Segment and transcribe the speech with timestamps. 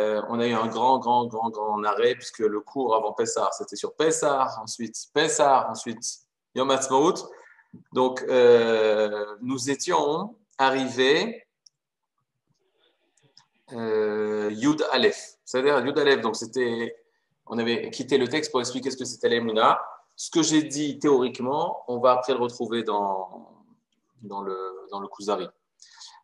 [0.00, 3.50] euh, on a eu un grand, grand, grand, grand arrêt puisque le cours avant Pessah,
[3.52, 6.02] c'était sur Pessah, ensuite Pessah, ensuite
[6.54, 7.14] Yom Ha'atzmaut.
[7.92, 11.44] Donc, euh, nous étions arrivés
[13.72, 15.38] euh, Yud Aleph.
[15.44, 16.96] C'est-à-dire Yud Aleph, donc c'était,
[17.46, 19.80] on avait quitté le texte pour expliquer ce que c'était l'Emouna.
[20.16, 23.64] Ce que j'ai dit théoriquement, on va après le retrouver dans,
[24.22, 25.48] dans le, dans le Kuzari.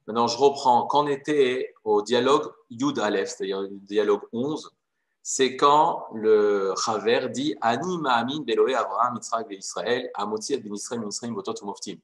[0.06, 0.86] Maintenant, je reprends.
[0.86, 4.70] Quand on était au dialogue Yud Aleph, c'est-à-dire le dialogue 11,
[5.22, 8.76] c'est quand le Chaver dit Ani Ma'amin Beloé
[9.14, 11.98] Yitzhak Israël, Amoti Israël.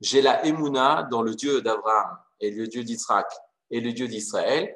[0.00, 3.26] J'ai la Emouna dans le Dieu d'Abraham et le Dieu d'Israël
[3.70, 4.74] et le Dieu d'Israël,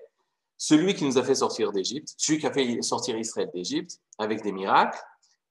[0.56, 4.42] celui qui nous a fait sortir d'Égypte, celui qui a fait sortir Israël d'Égypte avec
[4.42, 4.98] des miracles.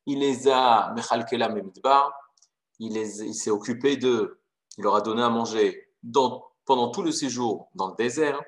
[0.06, 1.60] Il les a Mechalkelam
[2.80, 4.40] il, il s'est occupé d'eux,
[4.78, 8.40] il leur a donné à manger dans pendant tout le séjour dans le désert.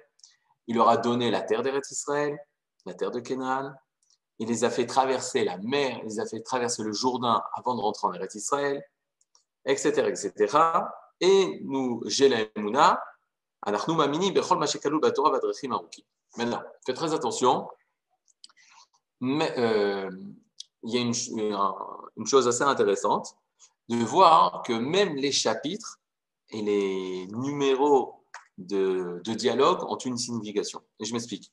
[0.67, 2.37] Il leur a donné la terre d'Eretz Israël,
[2.85, 3.73] la terre de Canaan.
[4.37, 7.75] Il les a fait traverser la mer, il les a fait traverser le Jourdain avant
[7.75, 8.85] de rentrer en Eretz Israël,
[9.65, 10.57] etc., etc.
[11.19, 12.01] Et nous,
[16.37, 17.67] Maintenant, faites très attention.
[19.21, 20.09] Mais, euh,
[20.83, 23.35] il y a une chose assez intéressante
[23.89, 25.99] de voir que même les chapitres
[26.51, 28.18] et les numéros
[28.59, 30.81] de, dialogue ont une signification.
[30.99, 31.51] Et je m'explique.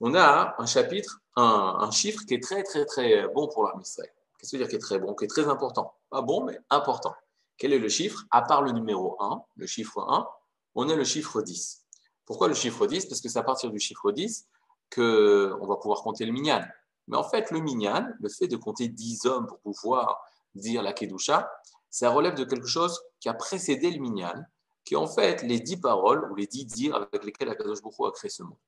[0.00, 4.52] On a un chapitre, un, chiffre qui est très, très, très bon pour l'armée Qu'est-ce
[4.52, 5.94] que veut dire qui est très bon, qui est très important?
[6.08, 7.14] Pas bon, mais important.
[7.58, 8.24] Quel est le chiffre?
[8.30, 10.26] À part le numéro 1, le chiffre 1,
[10.74, 11.84] on a le chiffre 10.
[12.24, 14.46] Pourquoi le chiffre 10 Parce que c'est à partir du chiffre 10
[14.94, 16.64] qu'on va pouvoir compter le minyan.
[17.06, 20.22] Mais en fait, le minyan, le fait de compter 10 hommes pour pouvoir
[20.54, 21.50] dire la kedusha,
[21.90, 24.46] ça relève de quelque chose qui a précédé le minyan,
[24.84, 28.06] qui est en fait les dix paroles ou les dix dires avec lesquels Akadosh Boko
[28.06, 28.58] a créé ce monde.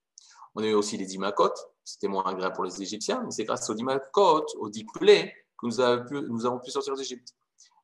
[0.55, 1.53] On a eu aussi les dix makot,
[1.85, 5.35] c'était moins agréable pour les Égyptiens, mais c'est grâce aux dix makot, aux dix plaies,
[5.59, 5.81] que nous
[6.47, 7.35] avons pu, sortir d'Égypte.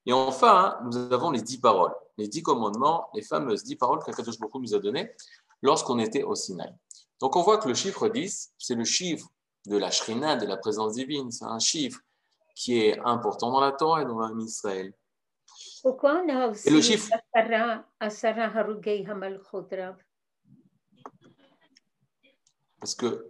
[0.04, 4.38] Et enfin, nous avons les dix paroles, les dix commandements, les fameuses dix paroles qu'Akadosh
[4.38, 5.10] Boko nous a données
[5.62, 6.74] lorsqu'on était au Sinaï.
[7.20, 9.28] Donc on voit que le chiffre 10, c'est le chiffre
[9.66, 12.00] de la shrina, de la présence divine, c'est un chiffre
[12.54, 14.92] qui est important dans la Torah et dans l'âme Israël.
[15.46, 15.67] Pourquoi on a aussi
[16.66, 17.08] Et le chiffre?
[22.80, 23.28] Parce que,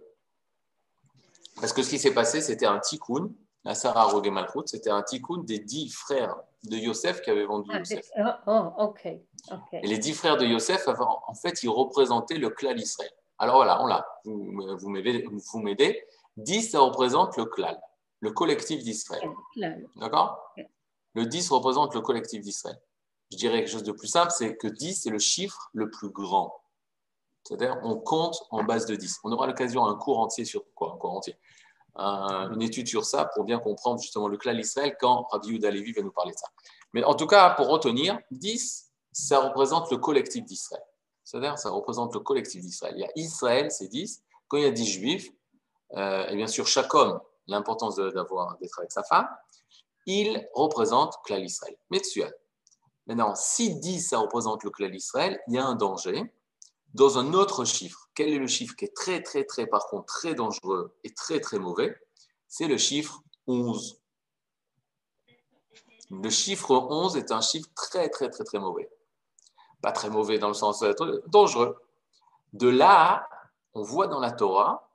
[1.61, 3.31] parce que ce qui s'est passé, c'était un tikkun,
[3.65, 7.79] la Sarah Malchut, c'était un tikkun des dix frères de Yosef qui avaient vendu ah,
[7.79, 8.11] Yosef.
[8.47, 9.07] Oh, ok.
[9.07, 13.11] Et les dix frères de Yosef, en fait, ils représentaient le clan Israël.
[13.39, 14.07] Alors voilà, on l'a.
[14.25, 14.91] Vous, vous
[15.61, 16.05] m'aidez.
[16.37, 17.81] Dix, ça représente le clan,
[18.21, 19.31] le collectif d'Israël.
[19.97, 20.55] D'accord?
[21.15, 22.81] Le 10 représente le collectif d'Israël.
[23.31, 26.11] Je dirais quelque chose de plus simple, c'est que 10, c'est le chiffre le plus
[26.11, 26.55] grand.
[27.45, 29.21] C'est-à-dire, on compte en base de 10.
[29.25, 31.37] On aura l'occasion un cours entier sur quoi Un cours entier.
[31.97, 35.93] une étude sur ça pour bien comprendre justement le clan d'Israël quand Rabbi Yehuda Levi
[35.93, 36.49] va nous parler de ça.
[36.93, 40.85] Mais en tout cas, pour retenir, 10, ça représente le collectif d'Israël.
[41.25, 42.95] C'est-à-dire, ça représente le collectif d'Israël.
[42.97, 44.23] Il y a Israël, c'est 10.
[44.47, 45.31] Quand il y a 10 juifs,
[45.97, 49.29] euh, et bien sûr, chaque homme, l'importance d'avoir d'être avec sa femme,
[50.09, 51.77] il représente Klal Israël.
[53.07, 56.33] Maintenant, si 10, ça représente le Klal Israël, il y a un danger
[56.95, 58.09] dans un autre chiffre.
[58.15, 61.41] Quel est le chiffre qui est très, très, très, par contre, très dangereux et très,
[61.41, 61.95] très mauvais?
[62.49, 64.01] C'est le chiffre 11.
[66.11, 68.89] Le chiffre 11 est un chiffre très, très, très, très mauvais.
[69.83, 70.83] Pas très mauvais dans le sens
[71.27, 71.77] dangereux.
[72.55, 73.29] De là,
[73.75, 74.88] on voit dans la Torah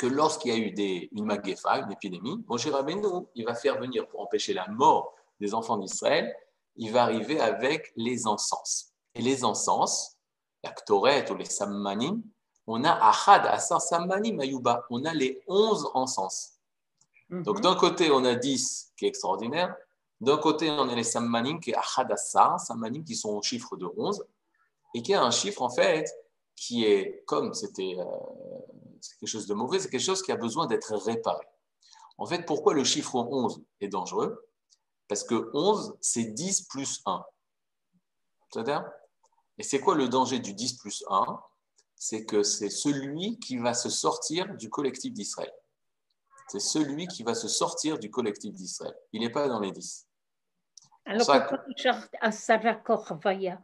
[0.00, 3.78] que lorsqu'il y a eu des, une maguefa, une épidémie, Moshe Rabbeinu, il va faire
[3.78, 6.34] venir pour empêcher la mort des enfants d'Israël,
[6.76, 8.94] il va arriver avec les encens.
[9.14, 10.16] Et les encens,
[10.64, 12.22] la ktoret ou les sammanim,
[12.66, 16.58] on a Ahad, Asar, Sammanim, Ayuba, on a les 11 encens.
[17.28, 17.42] Mhm.
[17.42, 19.76] Donc d'un côté, on a 10 qui est extraordinaire,
[20.18, 23.76] d'un côté, on a les sammanim qui est Ahad, Asar, sammanim qui sont au chiffre
[23.76, 24.24] de 11,
[24.94, 26.06] et qui est un chiffre en fait
[26.56, 28.04] qui est, comme c'était euh,
[29.00, 31.46] c'est quelque chose de mauvais, c'est quelque chose qui a besoin d'être réparé.
[32.18, 34.46] En fait, pourquoi le chiffre 11 est dangereux?
[35.08, 37.24] Parce que 11, c'est 10 plus 1.
[38.52, 38.84] C'est-à-dire
[39.58, 41.40] Et c'est quoi le danger du 10 plus 1
[41.96, 45.52] C'est que c'est celui qui va se sortir du collectif d'Israël.
[46.48, 48.94] C'est celui qui va se sortir du collectif d'Israël.
[49.12, 50.06] Il n'est pas dans les 10.
[51.06, 51.64] Alors, pourquoi
[52.20, 53.62] Asara Korvaya?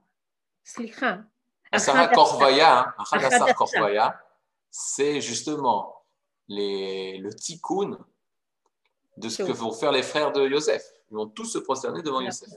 [1.72, 2.94] Asara Korvaya,
[3.54, 4.25] Korvaya,
[4.78, 6.02] c'est justement
[6.48, 7.98] le tikkun
[9.16, 10.82] de ce que vont faire les frères de Yosef.
[11.10, 12.50] Ils vont tous se prosterner devant Yosef.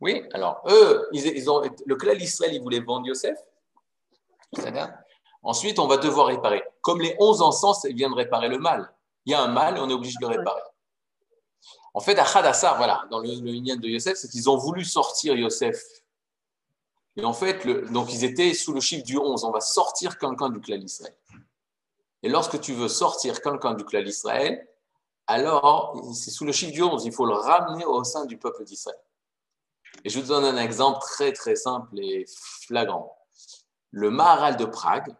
[0.00, 3.36] Oui, alors eux, ils, ont, le clan d'Israël, ils voulaient vendre Yosef.
[5.42, 6.62] Ensuite, on va devoir réparer.
[6.80, 8.90] Comme les onze encens viennent réparer le mal.
[9.26, 10.62] Il y a un mal et on est obligé de le réparer.
[11.92, 15.36] En fait, à Hadassar, voilà, dans le, le de Yosef, c'est qu'ils ont voulu sortir
[15.36, 15.78] Yosef.
[17.16, 19.44] Et en fait, donc ils étaient sous le chiffre du 11.
[19.44, 21.16] On va sortir quelqu'un du clan d'Israël.
[22.22, 24.66] Et lorsque tu veux sortir quelqu'un du clan d'Israël,
[25.26, 27.04] alors c'est sous le chiffre du 11.
[27.04, 28.98] Il faut le ramener au sein du peuple d'Israël.
[30.04, 32.26] Et je vous donne un exemple très très simple et
[32.66, 33.16] flagrant.
[33.90, 35.14] Le Maharal de Prague.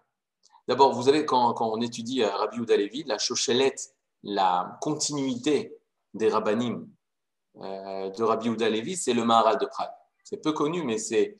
[0.66, 5.76] D'abord, vous savez, quand, on étudie à Rabbi Levi, la chochelette, la continuité
[6.14, 6.88] des rabbinim
[7.56, 9.92] euh, de Rabbi Ouda Levi, c'est le Maharal de Prague.
[10.24, 11.38] C'est peu connu, mais c'est.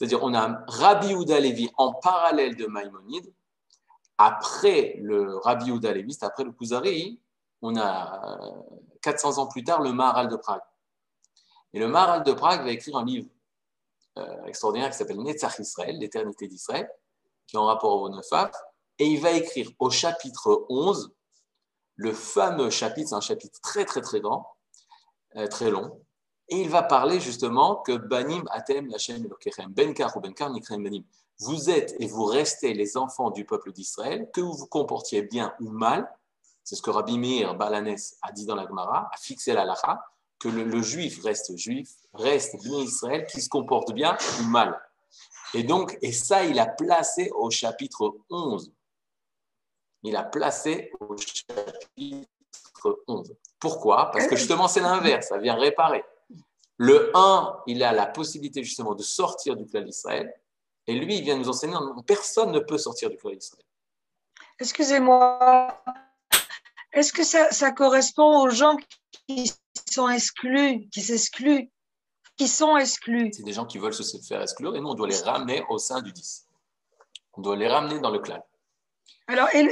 [0.00, 3.30] C'est-à-dire, on a Rabbi Ouda Levi en parallèle de Maïmonide.
[4.16, 7.20] Après le Rabbi Ouda Levi, c'est après le Kuzari,
[7.60, 8.54] on a
[9.02, 10.62] 400 ans plus tard le Maharal de Prague.
[11.74, 13.28] Et le Maharal de Prague va écrire un livre
[14.16, 16.90] euh, extraordinaire qui s'appelle Netzach Israël, l'éternité d'Israël,
[17.46, 18.52] qui est en rapport au Nefaf.
[18.98, 21.12] Et il va écrire au chapitre 11
[21.96, 24.56] le fameux chapitre, c'est un chapitre très très très grand,
[25.36, 26.02] euh, très long,
[26.50, 31.02] et il va parler justement que Banim Atem Lachem Elokechem, Benkar ou Benkar Nikrem Banim.
[31.38, 35.54] Vous êtes et vous restez les enfants du peuple d'Israël, que vous vous comportiez bien
[35.60, 36.10] ou mal,
[36.62, 40.04] c'est ce que Rabbi Meir Balanes a dit dans la Gemara, a fixé la lacha,
[40.38, 44.78] que le, juif reste juif, reste bien Israël, qui se comporte bien ou mal.
[45.54, 48.72] Et donc, et ça, il a placé au chapitre 11
[50.02, 53.34] il a placé au chapitre 11.
[53.58, 54.10] Pourquoi?
[54.10, 56.04] Parce que justement, c'est l'inverse, ça vient réparer.
[56.82, 60.32] Le 1, il a la possibilité justement de sortir du clan d'Israël,
[60.86, 63.66] et lui, il vient nous enseigner, personne ne peut sortir du clan d'Israël.
[64.58, 65.84] Excusez-moi,
[66.94, 68.78] est-ce que ça, ça, correspond aux gens
[69.28, 69.52] qui
[69.92, 71.70] sont exclus, qui s'excluent,
[72.38, 73.30] qui sont exclus?
[73.34, 75.76] C'est des gens qui veulent se faire exclure, et nous, on doit les ramener au
[75.76, 76.46] sein du 10.
[77.34, 78.42] On doit les ramener dans le clan.
[79.26, 79.64] Alors, et,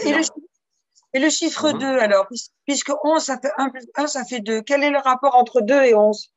[1.19, 1.85] le, chiffre 2, mhm.
[1.85, 2.27] alors,
[2.67, 4.61] puisque 11, ça fait 1 plus 1, ça fait 2.
[4.61, 6.35] Quel est le rapport entre 2 et 11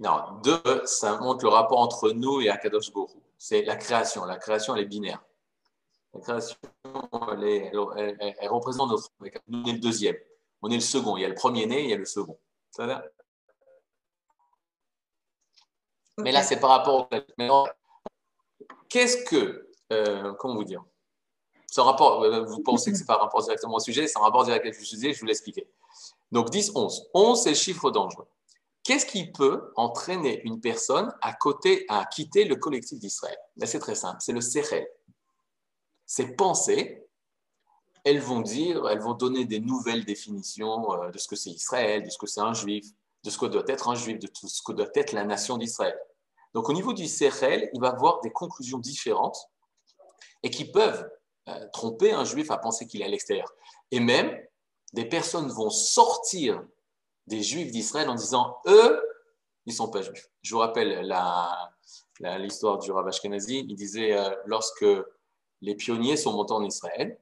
[0.00, 3.22] Non, 2, ça montre le rapport entre nous et Akadosh Gourou.
[3.38, 4.24] C'est la création.
[4.24, 5.22] La création, elle est binaire.
[6.14, 9.08] La création, elle, représente notre.
[9.48, 10.16] Nous, on est le deuxième.
[10.62, 11.16] On est le second.
[11.16, 12.38] Il y a le premier né, il y a le second.
[12.70, 13.04] Ça va?
[16.18, 17.66] Mais là, c'est par rapport au.
[18.88, 20.84] Qu'est-ce que euh, comment vous dire?
[21.78, 24.22] Rapport, euh, vous pensez que ce n'est pas un rapport directement au sujet, c'est un
[24.22, 25.68] rapport direct avec le sujet, je vous l'expliquer.
[26.32, 27.10] Donc 10, 11.
[27.12, 28.26] 11, c'est le chiffre dangereux.
[28.86, 33.36] Qu'est-ce qui peut entraîner une personne à, côté, à quitter le collectif d'Israël?
[33.56, 34.86] Ben, C'est très simple, c'est le Sechel.
[36.06, 37.04] Ces pensées,
[38.04, 42.04] elles vont dire, elles vont donner des nouvelles définitions euh, de ce que c'est Israël,
[42.04, 42.86] de ce que c'est un juif,
[43.24, 45.58] de ce que doit être un juif, de tout ce que doit être la nation
[45.58, 45.98] d'Israël.
[46.54, 49.50] Donc au niveau du Sechel, il va avoir des conclusions différentes
[50.44, 51.10] et qui peuvent
[51.48, 53.52] euh, tromper un juif à penser qu'il est à l'extérieur.
[53.90, 54.32] Et même,
[54.92, 56.64] des personnes vont sortir
[57.26, 59.02] des juifs d'Israël en disant, eux,
[59.66, 60.30] ils ne sont pas juifs.
[60.42, 61.00] Je vous rappelle
[62.38, 64.86] l'histoire du Rav Ashkenazi, il disait, euh, lorsque
[65.60, 67.18] les pionniers sont montés en Israël,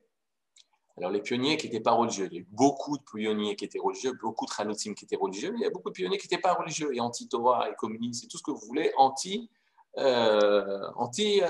[0.96, 3.64] alors les pionniers qui n'étaient pas religieux, il y a eu beaucoup de pionniers qui
[3.64, 6.18] étaient religieux, beaucoup de Hanoutim qui étaient religieux, mais il y a beaucoup de pionniers
[6.18, 9.50] qui n'étaient pas religieux, et anti-Torah, et communistes, et tout ce que vous voulez, anti,
[9.98, 11.40] euh, anti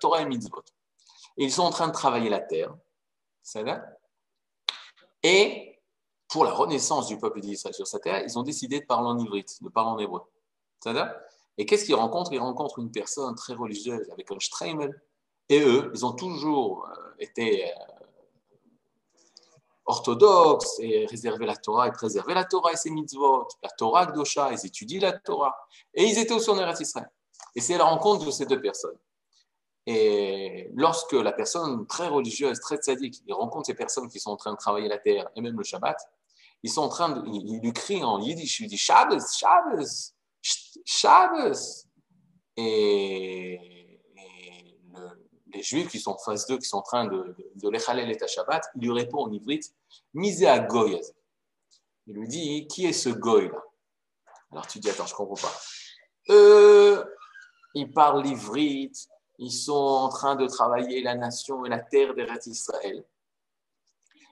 [0.00, 0.64] Torah et mitzvot
[1.36, 2.74] ils sont en train de travailler la terre.
[5.22, 5.69] Et
[6.30, 9.18] pour la renaissance du peuple d'Israël sur sa terre, ils ont décidé de parler en
[9.18, 10.22] ivrite, de parler en hébreu.
[11.58, 12.32] Et qu'est-ce qu'ils rencontrent?
[12.32, 15.00] Ils rencontrent une personne très religieuse avec un streimel.
[15.48, 17.74] Et eux, ils ont toujours euh, été euh,
[19.84, 24.52] orthodoxes et réservé la Torah et préservé la Torah et ses mitzvot, la Torah Gdosha,
[24.52, 25.54] ils étudient la Torah.
[25.92, 27.10] Et ils étaient au en Israël.
[27.56, 28.96] Et c'est la rencontre de ces deux personnes.
[29.86, 34.52] Et lorsque la personne très religieuse, très sadique, rencontre ces personnes qui sont en train
[34.52, 35.98] de travailler la terre et même le Shabbat,
[36.62, 40.12] ils sont en train de, il lui crie en yiddish, il lui dit Shabbos, Shabbos,
[40.84, 41.86] Shabbos.
[42.56, 43.76] Et,
[45.52, 48.28] les juifs qui sont en face d'eux, qui sont en train de, de, l'échaler l'état
[48.28, 49.74] Shabbat, il lui répond en ivrite,
[50.14, 51.00] misé à goy.
[52.06, 53.62] Il lui dit, qui est ce goy là?
[54.52, 55.60] Alors tu dis, attends, je ne comprends pas.
[56.30, 57.04] Euh,
[57.74, 62.46] il parle l'ivrite, ils sont en train de travailler la nation et la terre d'Eretz
[62.46, 63.04] Israël.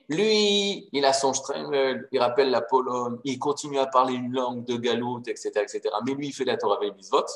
[0.08, 4.64] Lui, il a son strengel, il rappelle la Pologne, il continue à parler une langue
[4.64, 5.82] de galoute, etc., etc.
[6.06, 7.26] Mais lui, il fait la Torah avec Bisvot.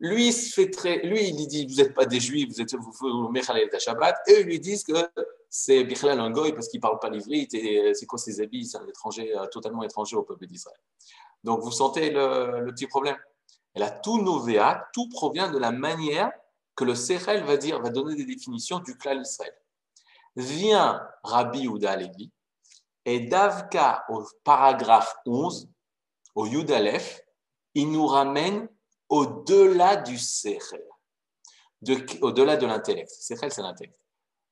[0.00, 3.28] Lui, il fait très, lui, il dit, vous n'êtes pas des juifs, vous êtes vous
[3.28, 4.16] Mechalel Shabbat.
[4.28, 4.94] Et eux, lui disent que
[5.54, 8.78] c'est Bichlal un parce qu'il ne parle pas l'ivrite et c'est quoi ses habits, c'est
[8.78, 10.80] un étranger, euh, totalement étranger au peuple d'Israël.
[11.44, 13.16] Donc, vous sentez le, petit problème.
[13.74, 16.32] Et là, tout Novéa, tout provient de la manière
[16.74, 19.54] que le Sechel va dire, va donner des définitions du clan Israël.
[20.36, 22.30] Vient Rabbi Ouda Levi
[23.04, 25.68] et Davka au paragraphe 11,
[26.34, 27.20] au Yudalef,
[27.74, 28.68] il nous ramène
[29.08, 30.84] au-delà du Sechel,
[32.20, 33.10] au-delà de l'intellect.
[33.10, 33.98] Sechel, c'est l'intellect.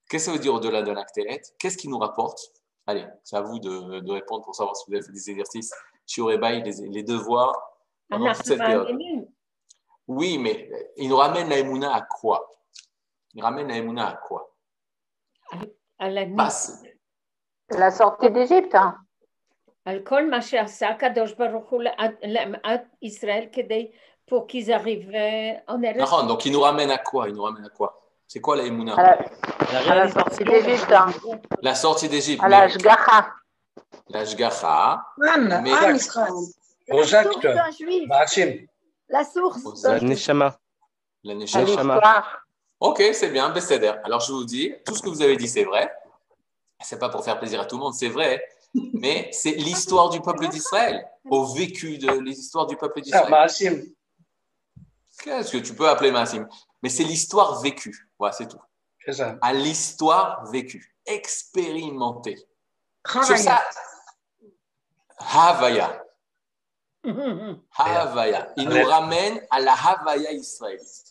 [0.08, 1.54] Qu'est-ce que ça veut dire au-delà de l'intellect?
[1.58, 2.52] Qu'est-ce qui nous rapporte?
[2.86, 5.72] Allez, c'est à vous de, répondre pour savoir si vous avez fait des exercices
[6.04, 7.54] sur les, les devoirs
[8.08, 8.98] pendant toute cette période.
[10.08, 12.50] Oui, mais il nous ramène la Emouna à quoi?
[13.34, 14.49] Il ramène la Emouna à quoi?
[16.08, 16.24] La
[17.70, 18.74] La sortie d'Égypte.
[18.74, 18.96] Hein.
[24.26, 25.08] pour qu'ils arrivent
[25.66, 26.26] en Eretz.
[26.26, 27.28] Donc il nous ramène à quoi?
[27.28, 28.00] Il nous ramène à quoi?
[28.26, 28.94] C'est quoi la Emouna?
[28.94, 30.92] À la, sortie d'Égypte.
[30.92, 31.06] Hein.
[31.62, 32.40] La sortie d'Égypte.
[32.44, 33.28] À la Shgacha.
[34.08, 35.02] La Shgacha.
[35.18, 35.72] Mais...
[36.90, 37.46] Aux actes.
[38.06, 38.66] Maxime.
[39.08, 39.82] La source.
[39.82, 40.56] La Neshama.
[41.24, 42.00] La Neshama.
[42.80, 43.92] Ok, c'est bien, Besséder.
[44.04, 45.92] Alors je vous dis, tout ce que vous avez dit, c'est vrai.
[46.82, 48.42] C'est pas pour faire plaisir à tout le monde, c'est vrai.
[48.94, 53.24] Mais c'est l'histoire du peuple d'Israël, au vécu de l'histoire du peuple d'Israël.
[53.26, 53.82] Ah, Massim.
[55.22, 56.48] Qu'est-ce que tu peux appeler Massim
[56.82, 58.08] Mais c'est l'histoire vécue.
[58.18, 58.60] Voilà, c'est tout.
[59.04, 59.36] C'est ça.
[59.42, 62.38] À l'histoire vécue, expérimentée.
[63.06, 63.62] Sur ça,
[65.18, 66.02] Havaya.
[67.76, 68.52] Havaya.
[68.56, 71.09] Il nous ramène à la Havaya israélite.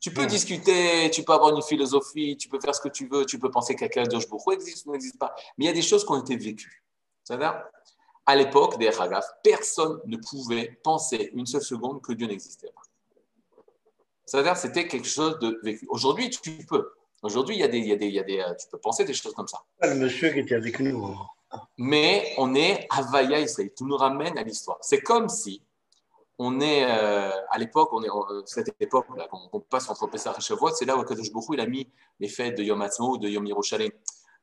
[0.00, 3.26] Tu peux discuter, tu peux avoir une philosophie, tu peux faire ce que tu veux,
[3.26, 5.34] tu peux penser qu'un beaucoup existe ou n'existe pas.
[5.58, 6.82] Mais il y a des choses qui ont été vécues.
[8.26, 12.82] À l'époque des Hagaf, personne ne pouvait penser une seule seconde que Dieu n'existait pas.
[14.24, 15.86] C'est-à-dire, c'était quelque chose de vécu.
[15.90, 16.92] Aujourd'hui, tu peux.
[17.22, 18.78] Aujourd'hui, il y a des, il y a des, il y a des, tu peux
[18.78, 19.62] penser des choses comme ça.
[19.82, 21.16] Le monsieur qui était avec nous.
[21.76, 23.72] Mais on est Havaya Israël.
[23.76, 24.78] Tout nous ramène à l'histoire.
[24.80, 25.62] C'est comme si
[26.42, 30.34] on est euh, à l'époque, on est euh, cette époque là, on, passe entre Pessah
[30.38, 31.86] et Shavuot, c'est là où Kadosh Baruch il a mis
[32.18, 33.90] les fêtes de Yom Ha'atzmaut, de Yom Yerushalayim.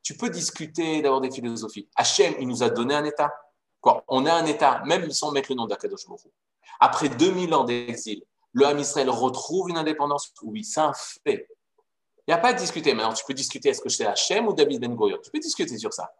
[0.03, 1.89] Tu peux discuter, d'avoir des philosophies.
[1.95, 3.33] Hachem, il nous a donné un état.
[3.81, 4.03] Quoi?
[4.09, 6.21] On a un état, même sans mettre le nom d'Akadosh Baruch
[6.79, 8.23] Après 2000 ans d'exil,
[8.53, 10.31] le Ham Israël retrouve une indépendance.
[10.43, 11.47] Oui, c'est un fait.
[12.27, 12.93] Il n'y a pas à discuter.
[12.93, 15.17] Maintenant, tu peux discuter est-ce que c'est Hachem ou David Ben Gurion.
[15.23, 16.11] Tu peux discuter sur ça.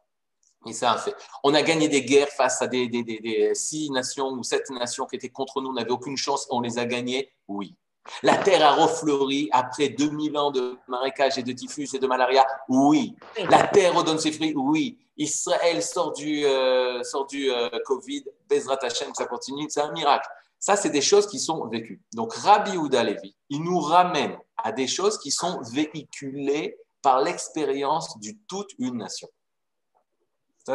[0.67, 1.15] Et fait.
[1.43, 5.29] On a gagné des guerres face à des, six nations ou sept nations qui étaient
[5.29, 5.69] contre nous.
[5.69, 6.47] On n'avait aucune chance.
[6.49, 7.31] On les a gagnées.
[7.47, 7.75] Oui.
[8.23, 12.45] La terre a refleuri après 2000 ans de marécage et de typhus et de malaria.
[12.69, 13.15] Oui.
[13.49, 14.53] La terre redonne ses fruits.
[14.55, 14.97] Oui.
[15.17, 18.23] Israël sort du, euh, sort du euh, Covid.
[18.49, 19.65] Bezrat Hashem, ça continue.
[19.69, 20.27] C'est un miracle.
[20.59, 22.01] Ça, c'est des choses qui sont vécues.
[22.13, 28.19] Donc, Rabbi Ouda Levi, il nous ramène à des choses qui sont véhiculées par l'expérience
[28.19, 29.27] de toute une nation.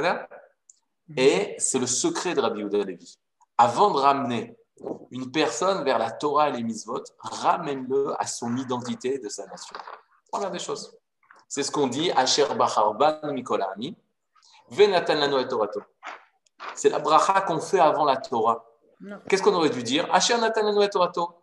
[0.01, 1.19] Mhm.
[1.19, 3.19] Et c'est le secret de Rabbi Yehuda Levi.
[3.59, 4.57] Avant de ramener
[5.11, 9.77] une personne vers la Torah et les mitzvot, ramène-le à son identité de sa nation.
[10.33, 10.97] Voilà des choses.
[11.49, 13.95] C'est ce qu'on dit Asher Bacharban Mikolami,
[14.71, 15.83] Venatan Lano et Torato.
[16.75, 18.65] C'est la bracha qu'on fait avant la Torah.
[19.29, 20.09] Qu'est-ce qu'on aurait dû dire?
[20.13, 21.35] Asher Natan Lano et Torato.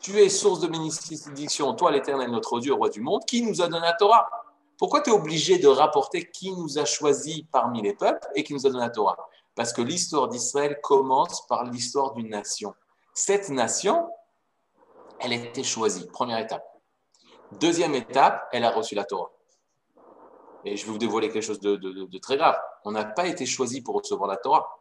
[0.00, 3.68] Tu es source de bénédiction, toi l'éternel, notre Dieu, roi du monde, qui nous a
[3.68, 4.28] donné la Torah.
[4.78, 8.54] Pourquoi tu es obligé de rapporter qui nous a choisi parmi les peuples et qui
[8.54, 9.16] nous a donné la Torah?
[9.54, 12.74] Parce que l'histoire d'Israël commence par l'histoire d'une nation.
[13.14, 14.08] Cette nation,
[15.20, 16.66] elle a été choisie, première étape.
[17.60, 19.30] Deuxième étape, elle a reçu la Torah.
[20.64, 22.58] Et je vais vous dévoiler quelque chose de, très grave.
[22.84, 24.78] On n'a pas été choisi pour recevoir la Torah.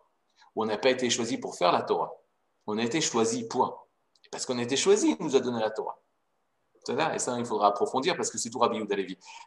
[0.56, 2.14] Ou on n'a pas été choisi pour faire la Torah.
[2.68, 3.76] On a été choisi, point.
[4.32, 5.98] Parce qu'on a été choisi, il nous a donné la Torah.
[6.90, 8.96] Et ça, il faudra approfondir parce que c'est tout Rabbi Yehuda.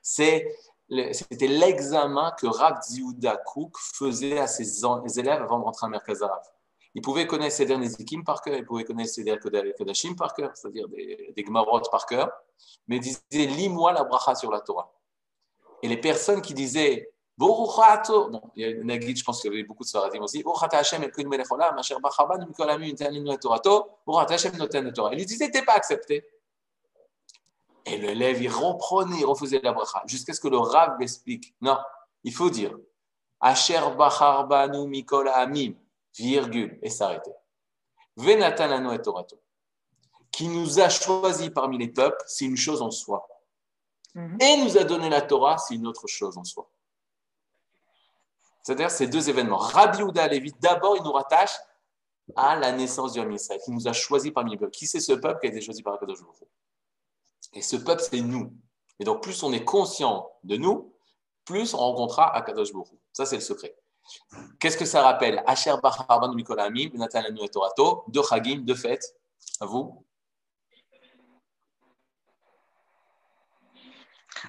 [0.02, 3.42] C'était l'examen que Rabbi Yehuda
[3.94, 6.20] faisait à ses élèves avant de rentrer à Merkaz
[6.94, 10.52] Il pouvait connaître ses derniers Zikim par cœur, il pouvait connaître derniers Kodashim par cœur,
[10.54, 11.44] c'est-à-dire des, des
[11.90, 12.30] par cœur,
[12.86, 14.92] mais il disait Lis-moi la bracha sur la Torah.
[15.82, 19.64] Et les personnes qui disaient Boruchato, il y a Nagid, je pense qu'il y avait
[19.64, 24.56] beaucoup de Sfaradim aussi, Boruchata Hashem el Asher Bachaban, Mikol Ami, Nitanu Torato, Boruchata Hashem
[24.56, 25.12] Noten Torah.
[25.14, 26.24] Il disait, t'es pas accepté.
[27.86, 31.54] Et l'élève, il reprenait, il refaisait la bracha, jusqu'à ce que le Rav l'explique.
[31.60, 31.78] Non,
[32.22, 32.74] il faut dire
[33.40, 35.74] Asher Bacharbanu Mikol Amim,
[36.16, 37.32] virgule, et s'arrêter.
[38.16, 39.38] Venatanano et Torato.
[40.30, 43.28] Qui nous a choisi parmi les peuples, c'est une chose en soi.
[44.14, 44.38] Mhm.
[44.40, 46.68] Et nous a donné la Torah, c'est une autre chose en soi.
[48.62, 49.58] C'est-à-dire ces deux événements.
[49.58, 51.54] Rabbi Ouda Lévi, d'abord, il nous rattache
[52.34, 54.72] à la naissance du Israël, qui nous a choisi parmi les peuples.
[54.72, 56.38] Qui c'est ce peuple qui a été choisi par Akadosh Baruch
[57.52, 58.52] et ce peuple, c'est nous.
[58.98, 60.92] Et donc, plus on est conscient de nous,
[61.44, 62.98] plus on rencontrera Akadosh Borou.
[63.12, 63.76] Ça, c'est le secret.
[64.58, 65.42] Qu'est-ce que ça rappelle?
[65.46, 69.14] Asher Bacharban Mikolamim, Nathan et Torato, deux Chagim, deux fêtes.
[69.60, 70.04] À vous.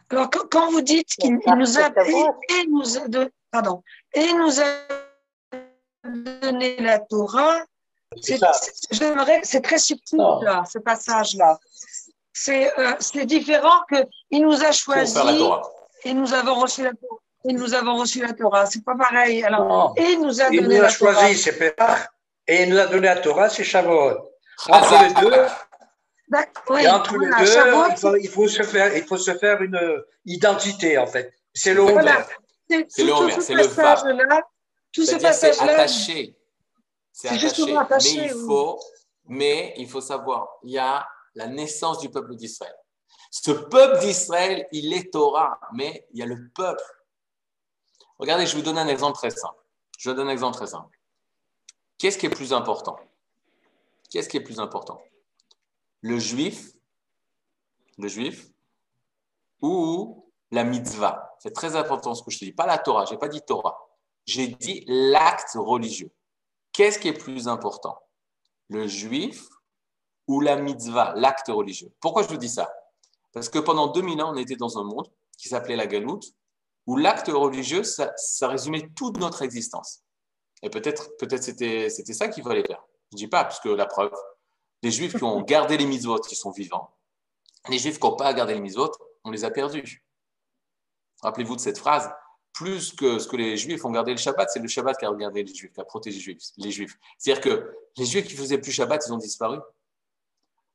[0.10, 1.90] Alors, quand, vous dites qu'il nous a,
[4.14, 4.66] et, nous a
[6.42, 7.64] donné la Torah,
[8.22, 11.60] c'est très subtil, là, ce passage-là.
[12.50, 13.96] Euh, c'est différent que
[14.30, 15.18] il nous a choisi
[16.04, 17.22] et nous avons reçu la Torah.
[17.48, 18.66] Et nous avons reçu la Torah.
[18.66, 19.44] C'est pas pareil.
[19.44, 22.08] Alors, et il nous a il donné nous a choisi, c'est Pépar,
[22.48, 24.18] et il nous a donné la Torah, c'est Shavuot.
[24.70, 25.46] Entre les deux,
[26.70, 29.80] oui, et entre les deux, il, faut, se faire, il faut se faire une
[30.26, 31.34] identité, en fait.
[31.54, 32.26] C'est le voilà.
[32.88, 34.42] C'est le Homer, c'est le va.
[34.92, 35.74] Tout ce passage-là.
[35.74, 36.36] attaché.
[37.12, 37.78] C'est attaché.
[37.78, 38.18] attaché.
[38.18, 38.80] Mais il, faut,
[39.28, 42.76] mais il faut savoir, il y a la naissance du peuple d'Israël.
[43.30, 46.84] Ce peuple d'Israël, il est Torah, mais il y a le peuple.
[48.18, 49.62] Regardez, je vous donne un exemple très simple.
[49.98, 50.98] Je vous donne un exemple très simple.
[51.98, 52.98] Qu'est-ce qui est plus important?
[54.10, 55.02] Qu'est-ce qui est plus important?
[56.02, 56.72] Le juif,
[57.98, 58.48] le juif
[59.62, 61.36] ou la mitzvah?
[61.40, 62.54] C'est très important ce que je te dis.
[62.54, 63.90] Pas la Torah, je n'ai pas dit Torah.
[64.26, 66.12] J'ai dit l'acte religieux.
[66.72, 68.00] Qu'est-ce qui est plus important?
[68.70, 69.48] Le juif
[70.28, 71.92] ou la mitzvah, l'acte religieux.
[72.00, 72.74] Pourquoi je vous dis ça?
[73.34, 76.34] Parce que pendant 2000 ans, on était dans un monde qui s'appelait la galoute,
[76.88, 80.02] où l'acte religieux, ça, résumait toute notre existence.
[80.62, 82.84] Et peut-être peut c'était ça qu'il fallait faire.
[83.12, 84.12] Je ne dis pas, puisque la preuve,
[84.82, 86.92] les juifs qui ont gardé les mitzvot, qui sont vivants,
[87.70, 88.92] les juifs qui n'ont pas gardé les mitzvot,
[89.24, 90.06] on les a perdus.
[91.22, 92.12] Rappelez-vous de cette phrase,
[92.54, 95.10] plus que ce que les Juifs ont gardé le Shabbat, c'est le Shabbat qui a
[95.10, 96.98] regardé les Juifs, qui a protégé les Juifs.
[97.18, 99.60] C'est-à-dire que les Juifs qui faisaient plus Shabbat, ils ont disparu.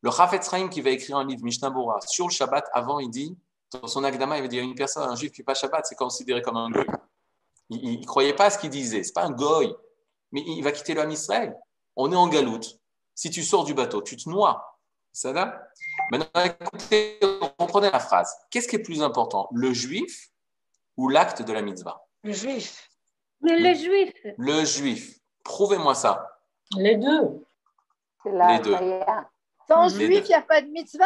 [0.02, 3.10] Le Chafetz Chaim qui va écrire un livre, Mishnah Bora, sur le Shabbat, avant, il
[3.10, 3.36] dit,
[3.72, 5.86] dans son Agdama, il va dire une personne, un juif qui ne fait pas Shabbat,
[5.86, 6.86] c'est considéré comme un goy.
[7.70, 9.02] Il ne croyait pas à ce qu'il disait.
[9.02, 9.74] Ce n'est pas un goy,
[10.32, 11.56] mais il va quitter le Israël.
[11.96, 12.80] On est en galoute.
[13.14, 14.78] Si tu sors du bateau, tu te noies.
[15.12, 15.60] Ça va?
[16.10, 17.20] Maintenant, écoutez,
[17.58, 18.32] comprenez la phrase.
[18.50, 20.30] Qu'est-ce qui est plus important, le juif
[20.96, 22.06] ou l'acte de la mitzvah?
[22.22, 22.88] Le juif.
[23.40, 24.12] Mais le juif.
[24.38, 25.18] Le juif.
[25.44, 26.40] Prouvez-moi ça.
[26.76, 27.44] Les deux.
[28.24, 28.76] Les deux.
[29.70, 31.04] Sans juif, il n'y a pas de mitzvah?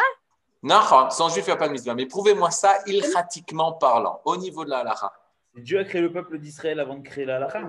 [0.63, 1.95] Non, sans juif, il n'y a pas de mitzvah.
[1.95, 5.13] Mais prouvez-moi ça, ilchatiquement parlant, au niveau de la halakha.
[5.55, 7.61] Dieu a créé le peuple d'Israël avant de créer la halakha.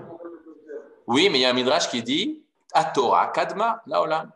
[1.07, 4.27] Oui, mais il y a un midrash qui dit à Torah, Kadma, là,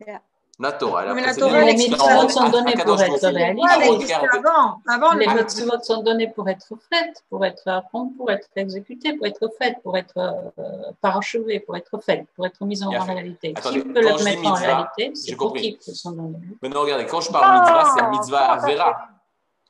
[0.00, 0.22] Yeah.
[0.60, 4.12] La Torah, elle a mais la Torah, les mitzvot sont donnés pour être réalisés.
[4.12, 7.82] Avant, avant, les mitzvot sont donnés pour être faites, pour être
[8.16, 12.64] pour être exécutées, pour être faites, pour être euh, parachevées, pour être faites, pour être
[12.64, 13.54] mises en réalité.
[13.56, 16.38] Attendez, qui peut le mettre en réalité C'est pour qui qu'ils sont donnés.
[16.60, 19.08] Maintenant, regardez, quand je parle mitzvah, c'est mitzvah avera.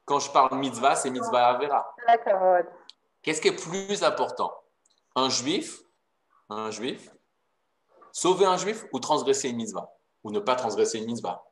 [0.06, 1.94] Quand je parle mitzvah, c'est mitzvah avera.
[3.22, 4.54] Qu'est-ce qui est plus important?
[5.14, 5.80] Un juif,
[6.48, 7.10] un juif,
[8.10, 9.92] sauver un juif ou transgresser une mitzvah?
[10.28, 11.44] Ou ne pas transgresser une mitzvah.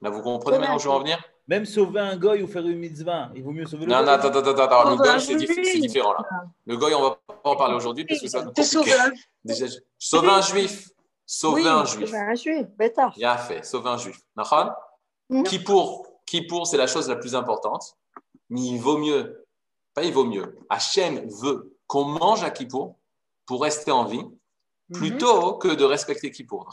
[0.00, 1.22] Là, vous comprenez maintenant où je veux en venir?
[1.46, 4.06] Même sauver un goy ou faire une mitzvah, il vaut mieux sauver le non, goy.
[4.06, 6.24] Non, attends, attends, attends, le goy, c'est différent là.
[6.66, 8.92] Le goy, on ne va pas en parler aujourd'hui parce que ça nous compliqué.
[9.44, 9.66] Déjà,
[9.98, 10.88] sauver un juif.
[11.26, 12.06] Sauver un juif.
[12.06, 13.12] Sauver un juif, bêta.
[13.16, 14.18] Il a fait, sauver un juif.
[15.46, 17.96] Qui pour, qui pour, c'est la chose la plus importante.
[18.50, 19.46] Mais il vaut mieux,
[19.94, 20.58] pas il vaut mieux.
[20.68, 22.96] Hachem veut qu'on mange à Kippour
[23.46, 24.98] pour rester en vie mhm.
[24.98, 26.68] plutôt que de respecter Kippour.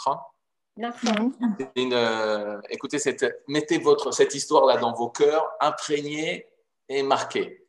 [1.76, 6.48] Une, euh, écoutez, cette, mettez votre, cette histoire-là dans vos cœurs, imprégnée
[6.88, 7.68] et marquée.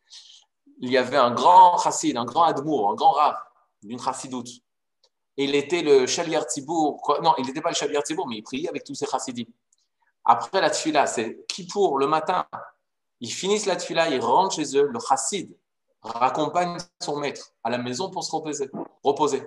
[0.79, 3.37] Il y avait un grand chassid, un grand admour, un grand rave
[3.83, 4.49] d'une chassidoute.
[5.37, 7.19] Il était le chalier Tzibour.
[7.23, 9.47] Non, il n'était pas le chalier Tzibour, mais il priait avec tous ses chassidim.
[10.25, 12.47] Après la tfila, c'est pour le matin.
[13.21, 14.87] Ils finissent la tfila, ils rentrent chez eux.
[14.87, 15.57] Le chassid
[16.03, 18.71] raccompagne son maître à la maison pour se reposer.
[19.03, 19.43] reposer.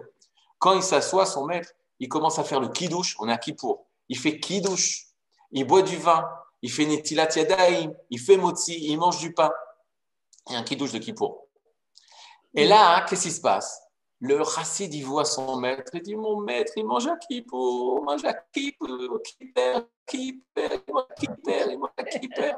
[0.59, 3.85] Quand il s'assoit, son maître, il commence à faire le kidouche, on est à Kippour.
[4.09, 5.07] Il fait kidouche,
[5.51, 6.27] il boit du vin,
[6.61, 9.51] il fait netilat yadaim, il fait motzi, il mange du pain.
[10.47, 11.47] Il y a un kidouche de Kippour.
[12.55, 13.81] Et là, qu'est-ce qui se passe?
[14.19, 18.05] Le chassid, il voit son maître, il dit Mon maître, il mange à Kippour, il
[18.05, 22.53] mange à Kippour, Kipper, Kipper, il mange à Kipper.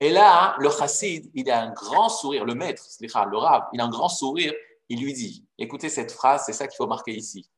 [0.00, 3.84] Et là, le chassid, il a un grand sourire, le maître, le rave, il a
[3.84, 4.54] un grand sourire,
[4.88, 7.50] il lui dit Écoutez cette phrase, c'est ça qu'il faut marquer ici.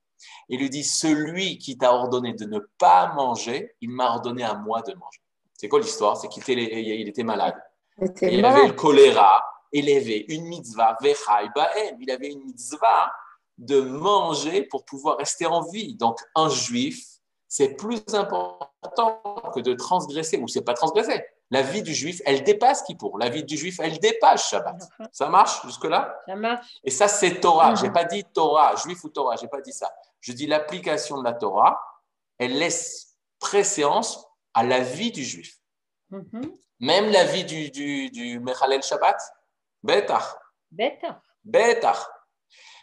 [0.49, 4.55] Il lui dit, celui qui t'a ordonné de ne pas manger, il m'a ordonné à
[4.55, 5.21] moi de manger.
[5.57, 6.17] C'est quoi l'histoire?
[6.17, 7.55] C'est qu'il était, il était malade.
[8.23, 13.13] Il, avait le choléra, il avait une mitzvah, il avait une mitzvah
[13.59, 15.95] de manger pour pouvoir rester en vie.
[15.97, 17.05] Donc, un juif,
[17.47, 19.21] c'est plus important
[19.55, 21.23] que de transgresser, ou c'est pas transgresser.
[21.51, 24.77] La vie du juif, elle dépasse qui pour La vie du juif, elle dépasse Shabbat.
[25.13, 26.17] Ça marche jusque-là?
[26.27, 26.67] Ça marche.
[26.85, 27.75] Et ça, c'est Torah.
[27.75, 29.93] Je n'ai pas dit Torah, juif ou Torah, je n'ai pas dit ça.
[30.21, 31.81] Je dis l'application de la Torah,
[32.39, 35.59] elle laisse préséance à la vie du juif.
[36.11, 36.57] Mhm.
[36.81, 39.21] Même la vie du, du, du Mechalel Shabbat
[39.83, 40.37] Betach.
[40.71, 41.21] Betach.
[41.45, 42.07] Betach.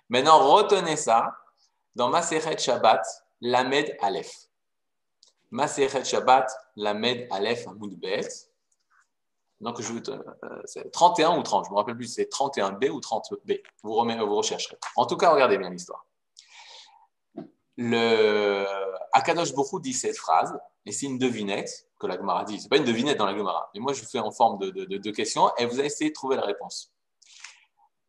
[0.09, 1.35] Maintenant, retenez ça
[1.95, 3.03] dans Maseret Shabbat,
[3.41, 4.47] Lamed Aleph.
[5.51, 8.27] Maseret Shabbat, Lamed Aleph Amoud Bet.
[9.59, 12.99] Donc, je euh, c'est 31 ou 30, je ne me rappelle plus, c'est 31B ou
[12.99, 13.61] 30B.
[13.81, 14.77] Vous, vous rechercherez.
[14.95, 16.05] En tout cas, regardez bien l'histoire.
[17.77, 18.65] Le
[19.13, 22.59] Akadosh Bokhu dit cette phrase, et c'est une devinette que la Gemara dit.
[22.59, 24.85] Ce n'est pas une devinette dans la Gemara, mais moi je fais en forme de,
[24.85, 26.91] de, questions et vous allez essayer de trouver la réponse.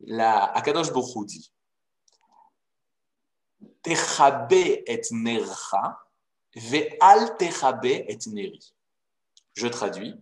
[0.01, 1.53] La Akadosh Bokhu dit
[3.83, 5.99] Techabe et nercha,
[6.55, 8.75] ve'al techabe et neri.
[9.55, 10.15] Je traduis.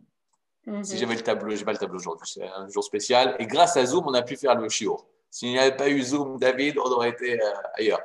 [0.67, 0.85] Mhm.
[0.85, 3.37] Si j'avais le tableau, je n'ai pas le tableau aujourd'hui, c'est un jour spécial.
[3.39, 5.07] Et grâce à Zoom, on a pu faire le shiur.
[5.31, 8.01] S'il n'y avait pas eu Zoom, David, on aurait été euh, ailleurs.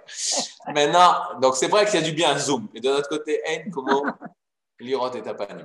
[0.67, 2.67] Maintenant, donc c'est vrai qu'il y a du bien Zoom.
[2.73, 4.03] Et de notre côté, N, comment
[4.79, 5.63] l'irot est apparu.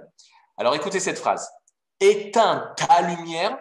[0.56, 1.50] Alors écoutez cette phrase.
[1.98, 3.58] Éteins ta lumière,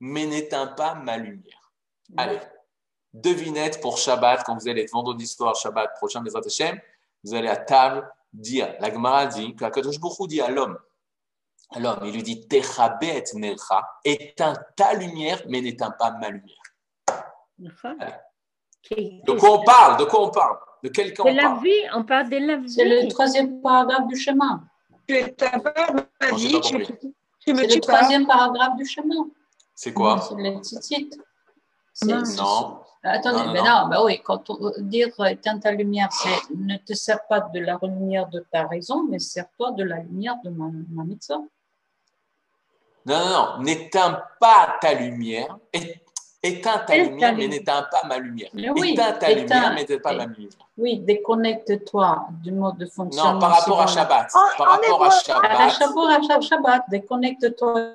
[0.00, 1.72] mais n'éteins pas ma lumière.
[2.16, 2.40] Allez,
[3.12, 6.80] devinette pour Shabbat, quand vous allez être vendredi soir, Shabbat prochain, Bezrat Hashem,
[7.24, 10.78] vous allez à table dire, la Gemara dit, qu'Akadosh Bokhu dit à l'homme,
[11.70, 16.61] à l'homme, il lui dit, Techabet Nelcha, éteins ta lumière, mais n'éteins pas ma lumière.
[17.62, 19.98] De quoi on parle?
[19.98, 20.58] De quoi on parle?
[20.82, 22.70] De quel camp De la vie, on parle de la vie.
[22.70, 24.64] C'est le troisième paragraphe du chemin.
[25.06, 29.26] Tu es ta ma vie, tu, me C'est le troisième paragraphe du chemin.
[29.74, 30.20] C'est quoi?
[30.20, 31.18] C'est le titre.
[32.04, 32.80] Non.
[33.04, 37.26] Attendez, mais non, bah oui, quand on dire éteins ta lumière, c'est ne te sers
[37.26, 41.02] pas de la lumière de ta raison, mais sers-toi de la lumière de ma, ma
[41.02, 41.44] médecin.
[43.04, 45.58] Non, non, non, n'éteins pas ta lumière,
[46.44, 48.50] Éteins ta lumière, mais n'éteins pas ma lumière.
[48.54, 50.50] Oui, éteins ta lumière, mais n'éteins pas ma lumière.
[50.76, 53.34] Oui, déconnecte-toi du mode de fonctionnement.
[53.34, 54.32] Non, par rapport à Shabbat.
[54.58, 55.50] par rapport à Shabbat.
[55.52, 57.92] À Shabbat, à Shabbat, déconnecte-toi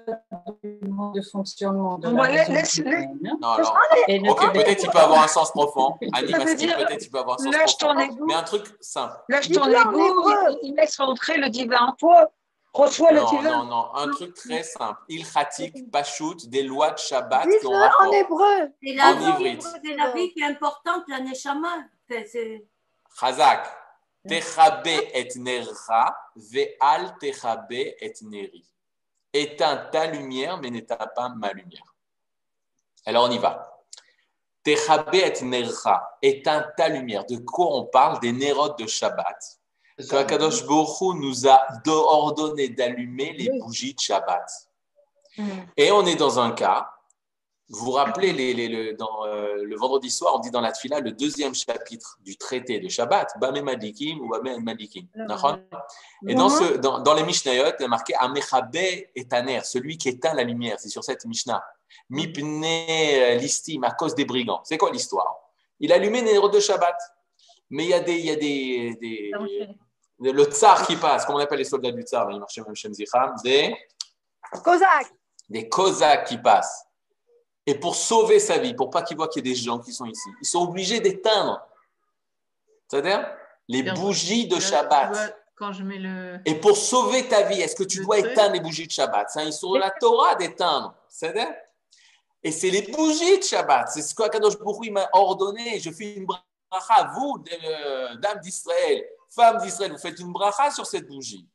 [0.64, 3.78] du mode de fonctionnement de la laisse, Non, alors,
[4.30, 5.96] ok, peut-être il peut avoir un sens profond.
[6.14, 8.26] Animastique, peut-être il peut avoir un sens profond.
[8.28, 9.16] Mais un truc simple.
[9.28, 10.24] Lâche ton égo,
[10.64, 12.32] il laisse rentrer le divin en toi
[12.74, 15.00] reçois le non, Non, non, un truc très simple.
[15.10, 17.48] Il pratique Pachout, des lois de Shabbat.
[18.00, 18.72] en hébreu.
[18.84, 21.86] C'est la, vie, c'est la vie qui est importante, la Neshama.
[23.20, 23.68] Chazak.
[24.28, 28.70] Techabe et nercha, ve'al techabe et neri.
[29.32, 31.96] Éteins ta lumière, mais n'éteins pas ma lumière.
[33.06, 33.86] Alors on y va.
[34.64, 37.26] Techabe et nercha, éteins ta lumière.
[37.26, 38.20] De quoi on parle?
[38.20, 39.60] Des nérotes de Shabbat
[40.28, 44.48] Kadosh nous a ordonné d'allumer les bougies de Shabbat.
[45.38, 45.50] Mm.
[45.76, 46.92] Et on est dans un cas,
[47.70, 51.02] vous vous rappelez, les, le, dans, euh, le vendredi soir, on dit dans la Tfila
[51.02, 55.06] le deuxième chapitre du traité de Shabbat, Bame Madikim ou Bame Madikim.
[56.28, 58.78] Et dans, ce, dans, dans les Mishnayot, il y a marqué Amechabe
[59.16, 60.80] etaner, celui qui éteint la lumière.
[60.80, 61.62] C'est sur cette Mishnah.
[62.10, 62.62] Mipne
[63.38, 64.62] listim, à cause des brigands.
[64.64, 65.36] C'est quoi l'histoire?
[65.80, 66.96] Il allumait les de Shabbat.
[67.70, 69.32] Mais il y a des, il y a des, des,
[70.20, 72.90] le tsar qui passe, comment on appelle les soldats du tsar, il marchait même chez
[72.90, 73.06] des
[74.64, 75.14] Cosaques.
[75.50, 76.86] Des Cosaques qui passent.
[77.66, 79.92] Et pour sauver sa vie, pour pas qu'il voit qu'il y a des gens qui
[79.92, 81.62] sont ici, ils sont obligés d'éteindre.
[82.88, 83.30] C'est-à-dire
[83.68, 85.36] les bougies de Shabbat.
[85.56, 86.40] Quand je mets le...
[86.46, 89.30] Et pour sauver ta vie, est-ce que tu dois éteindre les bougies de Shabbat?
[89.30, 90.96] C'est sont de la Torah d'éteindre.
[91.10, 91.54] C'est-à-dire
[92.44, 93.90] Et c'est les bougies de Shabbat.
[93.90, 94.58] C'est ce que Kadosh
[94.92, 95.80] m'a ordonné.
[95.80, 100.86] Je fais une bracha, vous, euh, dames d'Israël femmes d'Israël, vous faites une bracha sur
[100.86, 101.48] cette bougie.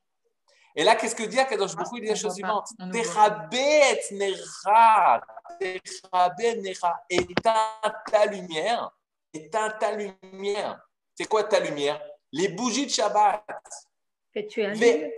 [0.75, 5.23] Et là, qu'est-ce que dit Akadosh Baruch Il dit la chose suivante Techabet necha,
[5.59, 8.91] techabet necha, éteins ta lumière,
[9.35, 10.81] éteins ta lumière.
[11.15, 12.01] C'est quoi ta lumière?
[12.33, 13.45] Les bougies de Shabbat.
[14.35, 15.15] Mais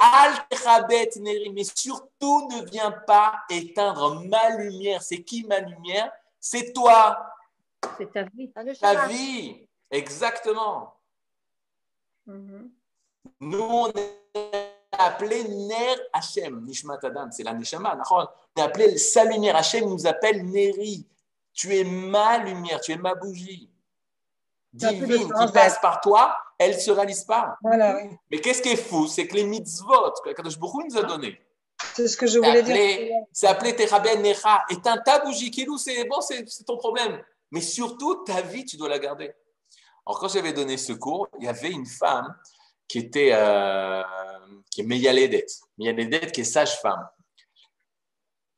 [1.53, 5.03] mais surtout ne viens pas éteindre ma lumière.
[5.03, 6.11] C'est qui ma lumière?
[6.41, 7.25] C'est toi.
[7.97, 8.53] C'est ta vie.
[8.81, 10.94] Ta vie, exactement.
[12.27, 12.71] Mhm.
[13.41, 17.99] Nous, on est appelé Ner Hashem, Nishmat Adam, c'est la Neshama.
[18.11, 19.57] On est appelé sa lumière.
[19.57, 21.07] Hashem nous appelle Neri.
[21.53, 23.71] Tu es ma lumière, tu es ma bougie
[24.75, 27.57] divine qui passe par toi, elle ne se réalise pas.
[27.63, 29.07] Mais qu'est-ce qui est fou?
[29.07, 31.41] C'est que les mitzvot Kadosh Baruch nous a donné.
[31.95, 33.11] C'est ce que je voulais dire.
[33.33, 34.65] C'est appelé Teraben Necha.
[34.71, 37.23] Et ta bougie, Kilou, c'est bon, c'est ton problème.
[37.51, 39.33] Mais surtout, ta vie, tu dois la garder.
[40.07, 42.35] Alors, quand j'avais donné ce cours, il y avait une femme
[42.87, 44.03] qui était euh,
[44.71, 45.47] qui est Meyaledet.
[45.79, 47.09] Meyaledet, qui est sage-femme.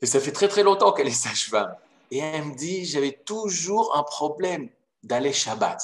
[0.01, 1.75] Et ça fait très très longtemps qu'elle est sage-femme.
[2.11, 4.69] Et elle me dit, j'avais toujours un problème
[5.03, 5.81] d'aller Shabbat.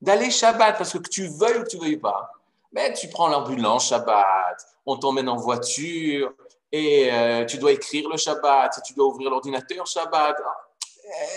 [0.00, 2.30] D'aller Shabbat, parce que tu veuilles ou que tu veuilles pas.
[2.72, 6.32] Mais tu prends l'ambulance Shabbat, on t'emmène en voiture,
[6.72, 10.36] et euh, tu dois écrire le Shabbat, tu dois ouvrir l'ordinateur Shabbat.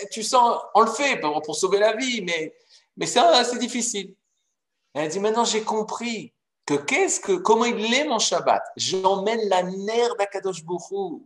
[0.01, 2.55] Eh, tu sens, on le fait pour, pour sauver la vie, mais,
[2.97, 4.13] mais c'est difficile.
[4.93, 6.33] Elle dit maintenant j'ai compris
[6.65, 8.63] que qu'est-ce que comment il est mon Shabbat.
[8.75, 11.25] J'emmène la nerf d'Akadosh Bourou.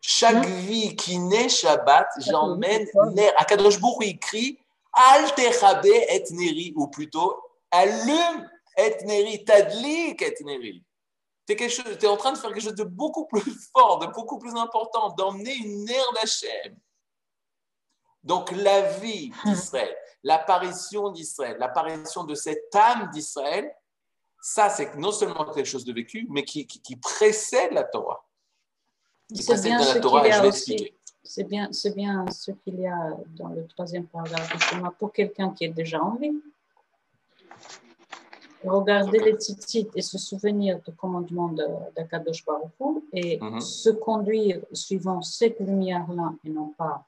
[0.00, 0.60] Chaque mmh.
[0.60, 3.32] vie qui naît Shabbat, j'emmène nerf.
[3.36, 4.58] Akadosh Bourou écrit
[4.92, 7.36] Al et neri, ou plutôt
[7.70, 10.82] allume et neri, tadlik et neri.
[11.46, 13.42] Tu es, en train de faire quelque chose de beaucoup plus
[13.72, 16.76] fort, de beaucoup plus important, d'emmener une nerf d'Hachem.
[18.22, 23.74] Donc la vie d'Israël, l'apparition d'Israël, l'apparition de cette âme d'Israël,
[24.40, 26.66] ça c'est non seulement quelque chose de vécu, mais qui,
[27.00, 28.24] précède la Torah.
[29.34, 30.22] Qui précède la Torah.
[31.22, 34.52] C'est bien, c'est bien ce qu'il y a dans le troisième paragraphe,
[34.98, 36.32] pour quelqu'un qui est déjà en vie.
[38.64, 41.54] Regarder les titites et se souvenir du commandement
[41.96, 42.72] d'Akadosh Baruch
[43.12, 43.60] et mhm.
[43.60, 47.04] se conduire suivant cette lumière-là et non pas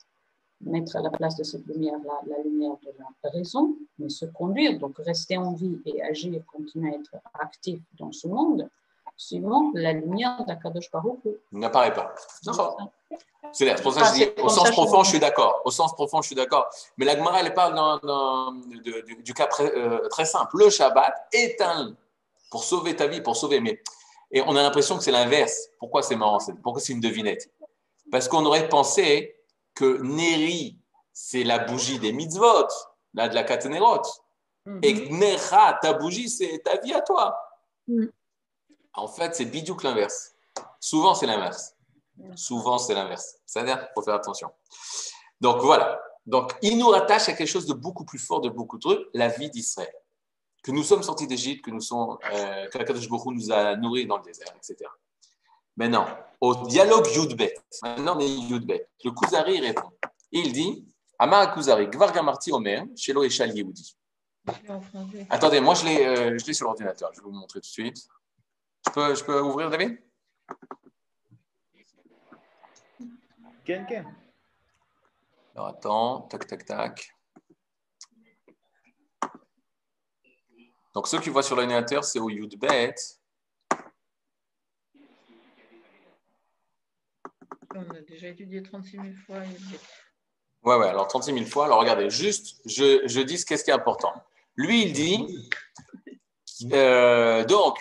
[0.62, 4.79] mettre à la place de cette lumière-là la lumière de la raison, mais se conduire,
[4.79, 8.68] donc rester en vie et agir, continuer à être actif dans ce monde,
[9.16, 11.20] suivant la lumière d'Akadosh Baruch
[11.53, 12.14] N'apparaît pas.
[13.53, 15.61] C'est pour ça que je dis, au sens profond, je suis d'accord.
[15.64, 16.68] Au sens profond, je suis d'accord.
[16.96, 20.57] Mais la Gemara, elle parle dans, du, cas euh, très simple.
[20.57, 21.94] Le Shabbat est un
[22.51, 23.61] pour sauver ta vie, pour sauver.
[23.61, 23.83] Mais,
[24.31, 25.68] et on a l'impression que c'est l'inverse.
[25.79, 27.51] Pourquoi c'est marrant Pourquoi c'est une devinette?
[28.11, 29.37] Parce qu'on aurait pensé
[29.74, 30.78] que Neri,
[31.12, 32.68] c'est la bougie des mitzvot,
[33.14, 34.02] là de la Katenerot.
[34.66, 34.80] Mhm.
[34.82, 37.37] Et Necha, ta bougie, c'est ta vie à toi.
[37.88, 38.11] Mhm.
[38.94, 40.35] En fait, c'est bidouk l'inverse.
[40.78, 41.74] Souvent, c'est l'inverse.
[42.37, 43.38] Souvent, c'est l'inverse.
[43.46, 44.50] C'est-à-dire qu'il faut faire attention.
[45.40, 46.00] Donc, voilà.
[46.26, 49.08] Donc, il nous rattache à quelque chose de beaucoup plus fort, de beaucoup de trucs,
[49.14, 49.92] la vie d'Israël.
[50.62, 54.22] Que nous sommes sortis d'Égypte, que nous sommes, euh, que nous a nourris dans le
[54.22, 54.88] désert, etc.
[55.76, 56.06] Maintenant,
[56.40, 59.90] au dialogue Yudbet, maintenant on est Yudbet, le Kuzari répond.
[60.30, 60.87] Il dit
[61.18, 63.96] Ama Kuzari, Gvargamarti Omer, Shelo Eshal Yehudi.
[65.30, 68.08] Attendez, moi je l'ai euh, sur l'ordinateur, je vais vous montrer tout de suite.
[68.87, 69.98] Je peux, je peux ouvrir, David?
[73.64, 73.87] Ken.
[75.54, 77.14] Alors attends, tac, tac, tac.
[80.94, 82.94] Donc ceux qui voient sur l'ordinateur, c'est au Yudbet.
[87.74, 89.37] On a déjà étudié 36 000 fois.
[90.64, 91.66] Ouais, ouais, alors 36 000 fois.
[91.66, 94.12] Alors regardez, juste, je, je dis ce qu'est-ce qui est important.
[94.56, 95.48] Lui, il dit,
[96.72, 97.78] euh, donc,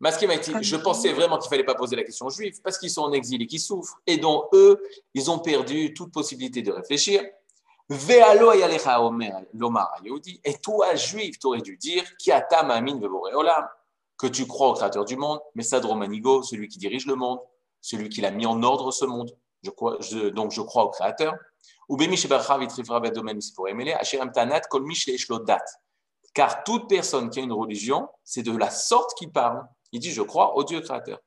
[0.00, 3.02] je pensais vraiment qu'il ne fallait pas poser la question aux Juifs parce qu'ils sont
[3.02, 4.82] en exil et qu'ils souffrent et dont eux,
[5.14, 7.22] ils ont perdu toute possibilité de réfléchir.
[10.44, 12.04] Et toi, juif, tu aurais dû dire
[14.16, 17.40] que tu crois au créateur du monde, mais Sadromanigo, celui qui dirige le monde,
[17.82, 19.36] celui qui l'a mis en ordre ce monde.
[19.62, 19.98] Je crois,
[20.34, 21.34] donc je crois au Créateur.
[26.34, 29.66] Car toute personne qui a une religion, c'est de la sorte qu'il parle.
[29.90, 31.20] Il dit Je crois au Dieu créateur.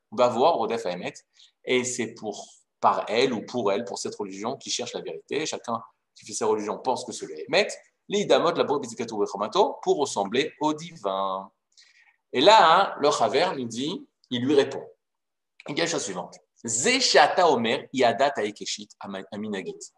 [1.66, 2.48] Et c'est pour,
[2.80, 5.46] par elle ou pour elle, pour cette religion, qui cherche la vérité.
[5.46, 5.82] Chacun
[6.16, 7.68] qui fait sa religion pense que c'est le Emet.
[8.08, 11.52] L'idamot, la pour ressembler au divin.
[12.34, 14.84] Et là, hein, le Chaver nous dit il lui répond.
[15.68, 16.36] Il a la chose suivante.
[17.44, 17.88] Omer
[19.32, 19.94] Aminagit.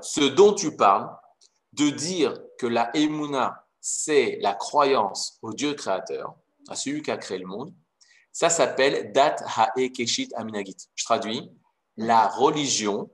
[0.00, 1.10] Ce dont tu parles,
[1.72, 6.34] de dire que la Emuna, c'est la croyance au Dieu créateur,
[6.68, 7.72] à celui qui a créé le monde,
[8.32, 9.36] ça s'appelle Dat
[9.76, 10.76] Haekeshit Aminagit.
[10.94, 11.50] Je traduis
[11.96, 13.10] la religion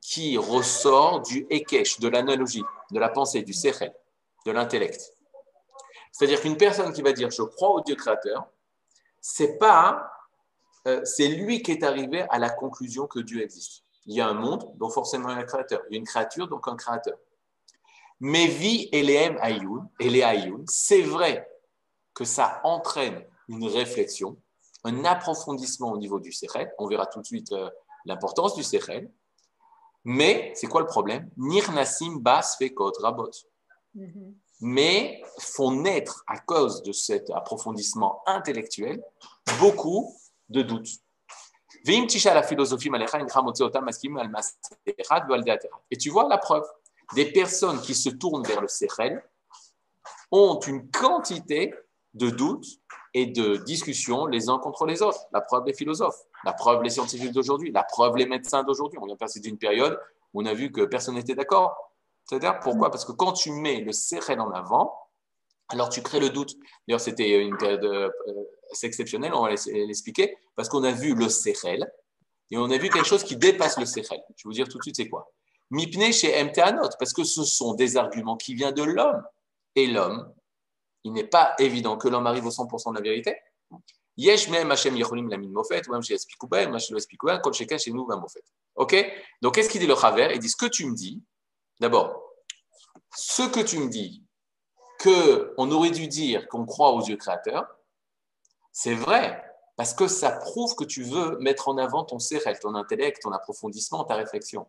[0.00, 3.94] qui ressort du Ekesh, de l'analogie, de la pensée, du Sechel,
[4.46, 5.12] de l'intellect.
[6.12, 8.46] C'est-à-dire qu'une personne qui va dire je crois au Dieu créateur,
[9.20, 10.10] c'est pas
[10.86, 13.84] euh, c'est lui qui est arrivé à la conclusion que Dieu existe.
[14.06, 15.82] Il y a un monde, donc forcément il y a un créateur.
[15.88, 17.18] Il y a une créature, donc un créateur.
[18.20, 21.48] Mais vie et les Ayoun, c'est vrai
[22.14, 24.36] que ça entraîne une réflexion,
[24.84, 26.72] un approfondissement au niveau du Sechel.
[26.78, 27.70] On verra tout de suite euh,
[28.04, 29.10] l'importance du Sechel.
[30.04, 31.30] Mais c'est quoi le problème?
[31.36, 33.30] Nirnasim bas fekot rabot.
[33.96, 34.34] Mm-hmm.
[34.62, 39.02] Mais font naître, à cause de cet approfondissement intellectuel,
[39.58, 40.19] beaucoup
[40.50, 40.88] de doute.
[41.86, 42.06] Et
[45.96, 46.64] tu vois la preuve.
[47.14, 49.24] Des personnes qui se tournent vers le Sechel
[50.30, 51.74] ont une quantité
[52.14, 52.66] de doutes
[53.14, 55.26] et de discussions les uns contre les autres.
[55.32, 58.98] La preuve des philosophes, la preuve les scientifiques d'aujourd'hui, la preuve les médecins d'aujourd'hui.
[59.00, 59.98] On vient passer d'une période
[60.32, 61.76] où on a vu que personne n'était d'accord.
[62.62, 62.90] Pourquoi?
[62.90, 64.99] Parce que quand tu mets le Sechel en avant,
[65.70, 66.56] alors tu crées le doute.
[66.86, 68.10] D'ailleurs, c'était une période euh,
[68.72, 71.90] c'est exceptionnel, on va l'expliquer, parce qu'on a vu le Sechel,
[72.50, 74.20] Et on a vu quelque chose qui dépasse le Sechel.
[74.36, 75.30] Je vais vous dire tout de suite c'est quoi.
[75.70, 79.22] Mipne chez MTANot, parce que ce sont des arguments qui viennent de l'homme.
[79.76, 80.32] Et l'homme,
[81.04, 83.36] il n'est pas évident que l'homme arrive au 100% de la vérité.
[84.16, 87.92] Yesh même Hashem Yecholim Lamin Mofet, ou même chez Espikouben, Machem Espikouben, comme chacun chez
[87.92, 88.42] nous va Mofet.
[88.74, 88.96] Ok?
[89.40, 90.30] Donc qu'est-ce qu'il dit le Chaver?
[90.34, 91.22] Il dit ce que tu me dis,
[91.78, 92.20] d'abord,
[93.16, 94.24] ce que tu me dis,
[95.00, 97.66] qu'on aurait dû dire qu'on croit aux yeux créateurs,
[98.72, 99.42] c'est vrai,
[99.76, 103.32] parce que ça prouve que tu veux mettre en avant ton sérel, ton intellect, ton
[103.32, 104.66] approfondissement, ta réflexion.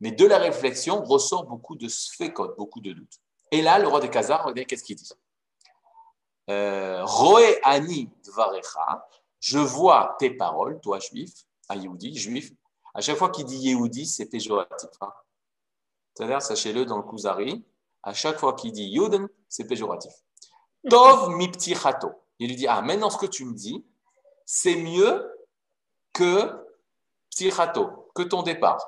[0.00, 3.20] Mais de la réflexion ressort beaucoup de sphécotes, beaucoup de doutes.
[3.50, 5.12] Et là, le roi des Khazars, regardez qu'est-ce qu'il dit?
[6.50, 9.06] Euh, Roé ani dvarecha,
[9.40, 11.32] je vois tes paroles, toi juif,
[11.68, 12.50] un Yehudi, juif.
[12.94, 14.90] À chaque fois qu'il dit Yehudi, c'est péjoratif.
[15.00, 15.12] Hein.
[16.14, 17.64] C'est-à-dire, sachez-le dans le Kuzari,
[18.02, 20.12] à chaque fois qu'il dit Yuden, c'est péjoratif.
[20.90, 21.48] Tov mi
[21.80, 22.10] chato.
[22.40, 23.84] Il lui dit Ah, maintenant ce que tu me dis,
[24.44, 25.30] c'est mieux
[26.12, 26.50] que
[27.30, 28.84] ptichato, que ton départ.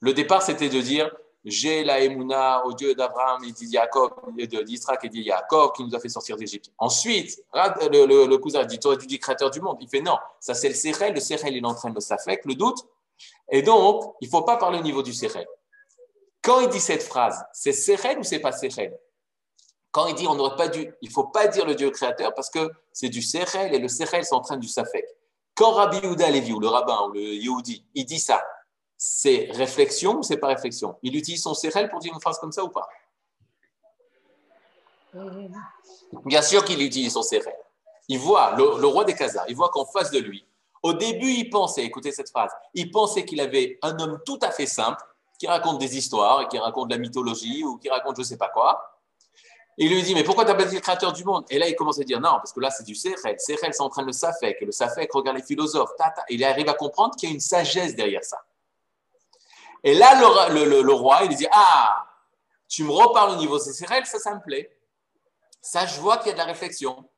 [0.00, 5.72] Le départ, c'était de dire j'ai la Emouna au Dieu d'Abraham et d'Israël et d'Yaakov
[5.72, 6.70] qui nous a fait sortir d'Égypte.
[6.78, 9.76] Ensuite, le, cousin dit, tu aurais dû dire créateur du monde.
[9.80, 11.12] Il fait non, ça c'est le Sérel.
[11.14, 12.78] Le Sérel, il entraîne le Safek, le doute.
[13.50, 15.46] Et donc, il ne faut pas parler au niveau du Sérel.
[16.40, 18.98] Quand il dit cette phrase, c'est Sérel ou c'est pas Sérel?
[19.92, 22.34] Quand il dit on n'aurait pas dû, il ne faut pas dire le Dieu créateur
[22.34, 25.06] parce que c'est du Sérel et le Sérel s'entraîne du Safek.
[25.54, 28.42] Quand Rabbi Yehuda Levi ou le rabbin ou le Yehudi, il dit ça,
[28.96, 30.96] c'est réflexion ou c'est pas réflexion?
[31.02, 32.88] Il utilise son CRL pour dire une phrase comme ça ou pas?
[36.24, 37.54] Bien sûr qu'il utilise son CRL.
[38.08, 40.46] Il voit, le, roi des Khazars, il voit qu'en face de lui,
[40.82, 44.50] au début, il pensait, écoutez cette phrase, il pensait qu'il avait un homme tout à
[44.50, 45.02] fait simple,
[45.38, 48.36] qui raconte des histoires, et qui raconte de la mythologie, ou qui raconte je sais
[48.36, 48.91] pas quoi.
[49.78, 51.44] Il lui dit, mais pourquoi pas dit le créateur du monde?
[51.48, 53.36] Et là, il commence à dire, non, parce que là, c'est du CRL.
[53.36, 54.58] CRL, c'est en train de le Safek.
[54.60, 55.92] Et le Safek regarde les philosophes.
[56.28, 58.38] Il arrive à comprendre qu'il y a une sagesse derrière ça.
[59.82, 60.14] Et là,
[60.50, 62.06] le, roi, il dit Ah,
[62.68, 64.78] tu me reparles au niveau CCRL, ça, ça me plaît.
[65.60, 67.08] Ça, je vois qu'il y a de la réflexion.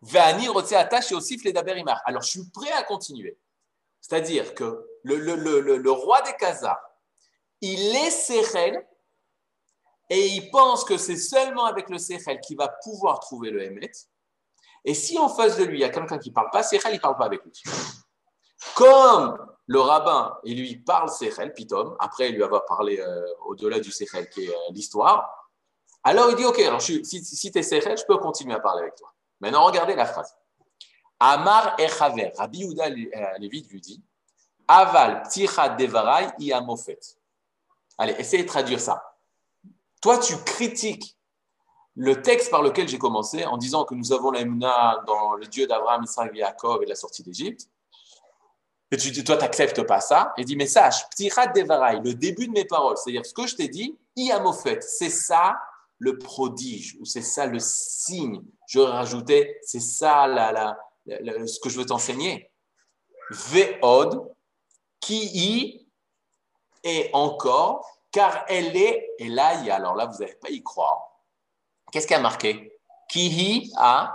[0.00, 2.00] Vani attache et aussi d'Aberimar.
[2.04, 3.36] Alors, je suis prêt à continuer.
[4.00, 6.80] C'est-à-dire que le, roi des Khazars,
[7.60, 8.86] il est Sechel
[10.10, 13.90] et il pense que c'est seulement avec le Sechel qu'il va pouvoir trouver le Hémet.
[14.84, 16.92] Et si en face de lui, il y a quelqu'un qui ne parle pas, Sechel,
[16.92, 17.52] il ne parle pas avec lui.
[18.74, 23.80] Comme le rabbin, il lui parle Sechel, Pitom, après il lui avoir parlé euh, au-delà
[23.80, 25.50] du Sechel qui est euh, l'histoire.
[26.02, 28.82] Alors il dit Ok, alors si, si tu es Sechel, je peux continuer à parler
[28.82, 29.12] avec toi.
[29.40, 30.34] Maintenant, regardez la phrase.
[31.20, 34.02] Amar Echaver, Rabbi Uda euh, Lévit lui dit
[34.66, 37.00] Aval Pticha Devarai Iamofet.
[37.96, 39.07] Allez, essayez de traduire ça.
[40.00, 41.16] Toi, tu critiques
[41.96, 44.44] le texte par lequel j'ai commencé en disant que nous avons la
[45.06, 47.68] dans le Dieu d'Abraham, Israël et Jacob et la sortie d'Égypte.
[48.90, 50.32] Et tu dis, toi, tu n'acceptes pas ça.
[50.38, 53.56] Et dis, mais sache, Ptirat Devarai, le début de mes paroles, c'est-à-dire ce que je
[53.56, 55.58] t'ai dit, Iamofet, c'est ça
[55.98, 58.42] le prodige, ou c'est ça le signe.
[58.68, 62.50] Je rajoutais, c'est ça la, ce que je veux t'enseigner.
[63.30, 64.32] Veod,
[65.00, 65.88] qui y
[66.84, 70.50] est encore, car elle est, et là, il y a, alors là, vous n'allez pas
[70.50, 71.04] y croire.
[71.92, 72.78] Qu'est-ce qui a marqué?
[73.08, 74.14] Qui y a?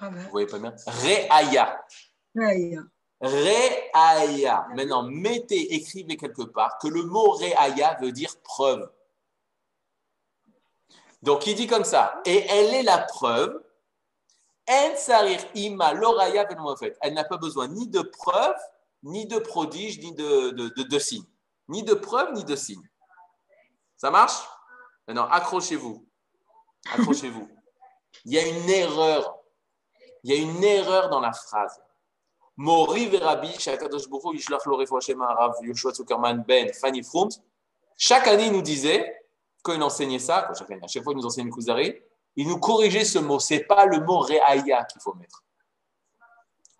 [0.00, 0.74] Vous voyez pas bien?
[0.86, 1.84] Réaya.
[3.20, 4.66] Réaya.
[4.74, 8.90] Maintenant, mettez, écrivez quelque part que le mot réaya veut dire preuve.
[11.22, 12.20] Donc, il dit comme ça.
[12.24, 13.62] Et elle est la preuve.
[14.66, 14.94] Elle
[17.14, 18.56] n'a pas besoin ni de preuve,
[19.02, 21.24] ni de prodige, ni de, de, de, de signe.
[21.68, 22.88] Ni de preuve, ni de signe.
[23.96, 24.40] Ça marche?
[25.06, 26.06] Maintenant, accrochez-vous.
[26.92, 27.48] Accrochez-vous.
[28.24, 29.42] Il y a une erreur
[30.24, 31.80] il y a une erreur dans la phrase.
[32.56, 33.48] Mori verabi,
[36.46, 37.02] Ben, Fanny.
[37.96, 39.16] Chaque année, il nous disait,
[39.62, 42.00] quand il enseignait ça, chaque année, à chaque fois qu'il nous enseignait le Kuzari,
[42.36, 43.38] il nous corrigeait ce mot.
[43.40, 45.42] Ce n'est pas le mot Reaya qu'il faut mettre.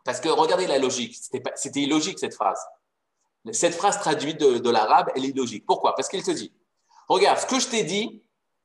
[0.04, 1.16] Parce que regardez la logique.
[1.54, 2.60] C'était illogique cette phrase.
[3.52, 5.64] Cette phrase traduite de, l'arabe, elle est illogique.
[5.66, 5.94] Pourquoi?
[5.94, 6.52] Parce qu'il te dit
[7.08, 8.22] Regarde, ce que je t'ai dit,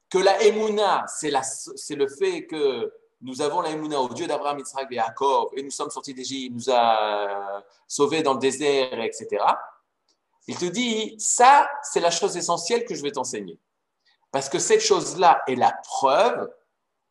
[0.09, 1.29] que la Emouna, c'est
[1.95, 5.71] le fait que nous avons la Emouna au Dieu d'Abraham, Israël et Jacob, et nous
[5.71, 9.43] sommes sortis d'Égypte, nous a sauvés dans le désert, etc.
[10.47, 13.59] Il te dit, ça, c'est la chose essentielle que je vais t'enseigner.
[14.31, 16.49] Parce que cette chose-là est la preuve,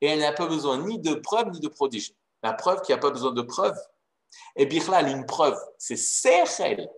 [0.01, 2.13] et elle n'a pas besoin ni de preuve ni de prodige.
[2.43, 3.77] La preuve qui n'a pas besoin de preuve.
[4.57, 6.89] Et Bichlal, une preuve, c'est Sechel.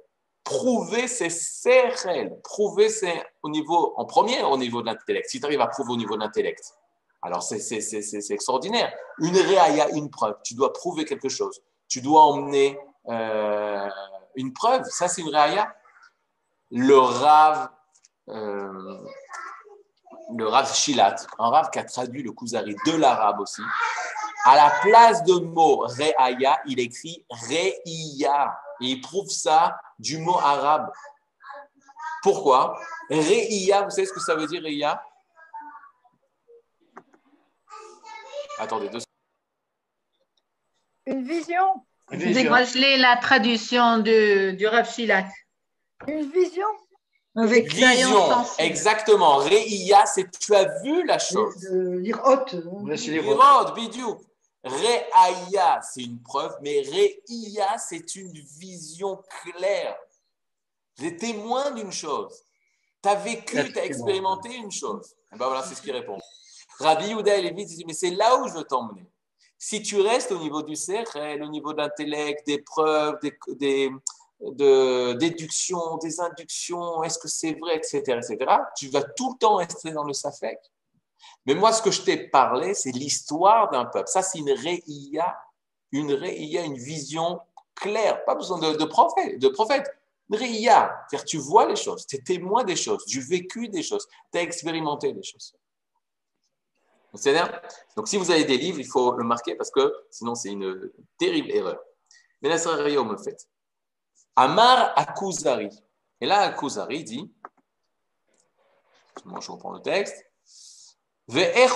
[0.44, 2.38] Prouver, c'est Sechel.
[2.42, 5.28] Prouver, c'est au niveau, en premier, au niveau de l'intellect.
[5.28, 6.74] Si tu arrives à prouver au niveau de l'intellect,
[7.22, 8.92] alors c'est extraordinaire.
[9.18, 10.36] Une réaya, une preuve.
[10.44, 11.60] Tu dois prouver quelque chose.
[11.88, 12.78] tu dois emmener
[13.08, 13.88] euh,
[14.36, 14.84] une preuve.
[14.84, 15.74] Ça, c'est une réaya.
[16.70, 17.70] Le Rav,
[18.28, 18.98] euh,
[20.36, 23.62] le Rav Shilat, un Rav qui a traduit le Kuzari de l'arabe aussi,
[24.48, 28.58] à la place de mot réaya, il écrit réiya.
[28.80, 30.90] Et il prouve ça du mot arabe.
[32.22, 32.80] Pourquoi?
[33.10, 35.04] Réiya, vous savez ce que ça veut dire Réiya
[38.58, 39.04] Attendez deux secondes.
[41.06, 41.84] Une vision.
[42.10, 45.28] Dévoilez la traduction de, du Rav Shilat.
[46.06, 46.66] Une vision.
[47.36, 49.36] Avec vision, exactement.
[49.36, 51.54] Réia, c'est tu as vu la chose.
[51.70, 52.46] L'irot.
[52.86, 54.18] L'irot, bidou.
[54.64, 59.96] Réaïa, c'est une preuve, mais Réia, c'est une vision claire.
[60.98, 62.42] Les témoins d'une chose.
[63.02, 65.14] Tu as vécu, tu as expérimenté une chose.
[65.32, 66.18] Et ben voilà, c'est ce qu'il répond.
[66.80, 69.08] Rabbi Yehuda et Lévi disent, mais c'est là où je veux t'emmener.
[69.56, 73.90] Si tu restes au niveau du cercle, au niveau d'intellect, des preuves, des,
[74.40, 78.38] de déduction, des inductions, est-ce que c'est vrai, etc., etc.,
[78.76, 80.58] tu vas tout le temps rester dans le safek.
[81.46, 84.08] Mais moi, ce que je t'ai parlé, c'est l'histoire d'un peuple.
[84.08, 85.38] Ça, c'est une réia,
[85.92, 87.40] une réia, une vision
[87.74, 88.24] claire.
[88.24, 89.86] Pas besoin de, prophète, de prophète.
[90.30, 93.82] Une réia, c'est-à-dire tu vois les choses, tu es témoin des choses, du vécu des
[93.82, 95.54] choses, tu as expérimenté des choses.
[97.96, 100.92] Donc, si vous avez des livres, il faut le marquer parce que sinon, c'est une
[101.18, 101.80] terrible erreur.
[102.42, 103.48] Mais là, c'est me fait.
[104.36, 105.70] Amar Akuzari.
[106.20, 107.32] Et là, Akuzari dit,
[109.16, 110.27] je reprends le texte,
[111.28, 111.68] Ve'er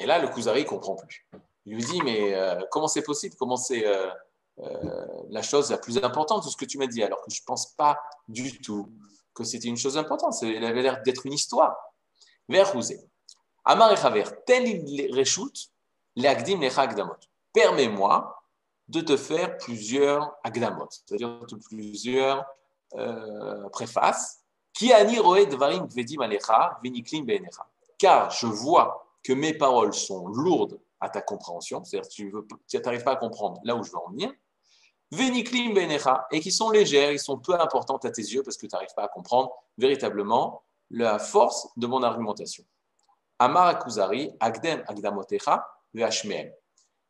[0.00, 1.26] Et là, le Kuzari ne comprend plus.
[1.64, 3.36] Il lui dit, mais euh, comment c'est possible?
[3.38, 4.10] Comment c'est euh,
[4.60, 7.02] euh, la chose la plus importante de ce que tu m'as dit?
[7.02, 8.90] Alors que je ne pense pas du tout
[9.34, 10.34] que c'était une chose importante.
[10.42, 11.76] Il avait l'air d'être une histoire.
[12.48, 12.64] Ve'er
[13.64, 14.64] Amar Echaver, tel
[16.16, 17.16] le'agdim agdamot.
[17.52, 18.42] Permets-moi
[18.88, 21.38] de te faire plusieurs agdamot, c'est-à-dire
[21.68, 22.44] plusieurs
[23.70, 24.40] préfaces.
[24.94, 27.66] Ani roe dvarim vedim alecha viniklim beenecha.
[27.98, 33.12] Car je vois que mes paroles sont lourdes à ta compréhension, c'est-à-dire tu n'arrives pas
[33.12, 34.32] à comprendre là où je veux en venir.
[35.10, 38.66] Veniklim beenecha, et qui sont légères, ils sont peu importantes à tes yeux parce que
[38.66, 42.64] tu n'arrives pas à comprendre véritablement la force de mon argumentation.
[43.38, 46.50] Amar Akuzari, Agdem Agdamotecha, VHMM.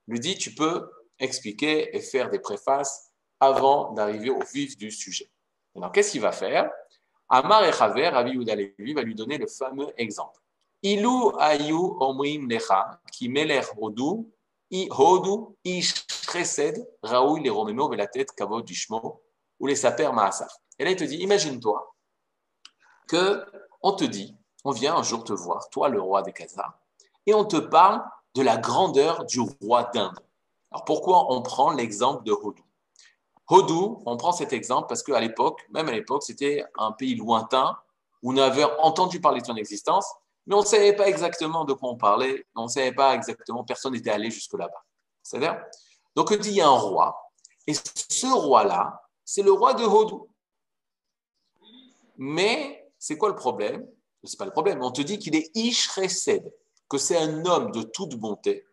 [0.07, 3.11] Lui dit, tu peux expliquer et faire des préfaces
[3.41, 5.31] avant d'arriver au vif du sujet.
[5.77, 6.71] Alors, qu'est-ce qu'il va faire?
[7.29, 10.41] Amar Echaver, Ravi Levi, va lui donner le fameux exemple.
[10.83, 14.31] Ilu ayu omrim lecha, ki meler hodu,
[14.71, 18.69] i hodu, ish chesed, les romemo, la tête kavod
[19.61, 20.49] ou les saper maasar.
[20.79, 21.95] Et là, il te dit, imagine-toi
[23.09, 23.45] que
[23.83, 26.79] on te dit, on vient un jour te voir, toi le roi des Khazars,
[27.27, 28.05] et on te parle
[28.35, 30.19] de la grandeur du roi d'Inde.
[30.71, 32.63] Alors pourquoi on prend l'exemple de Hodou
[33.49, 37.77] Hodou, on prend cet exemple parce qu'à l'époque, même à l'époque, c'était un pays lointain
[38.23, 40.13] où on avait entendu parler de son existence,
[40.49, 43.65] mais on ne savait pas exactement de quoi on parlait, on ne savait pas exactement,
[43.65, 44.83] personne n'était allé jusque là-bas.
[45.23, 45.63] C'est-à-dire
[46.17, 47.31] Donc, il y a un roi,
[47.67, 50.27] et ce roi-là, c'est le roi de Hodou.
[52.17, 53.87] Mais c'est quoi le problème?
[54.25, 54.83] Ce n'est pas le problème.
[54.83, 55.91] On te dit qu'il est Ish
[56.89, 58.67] que c'est un homme de toute bonté.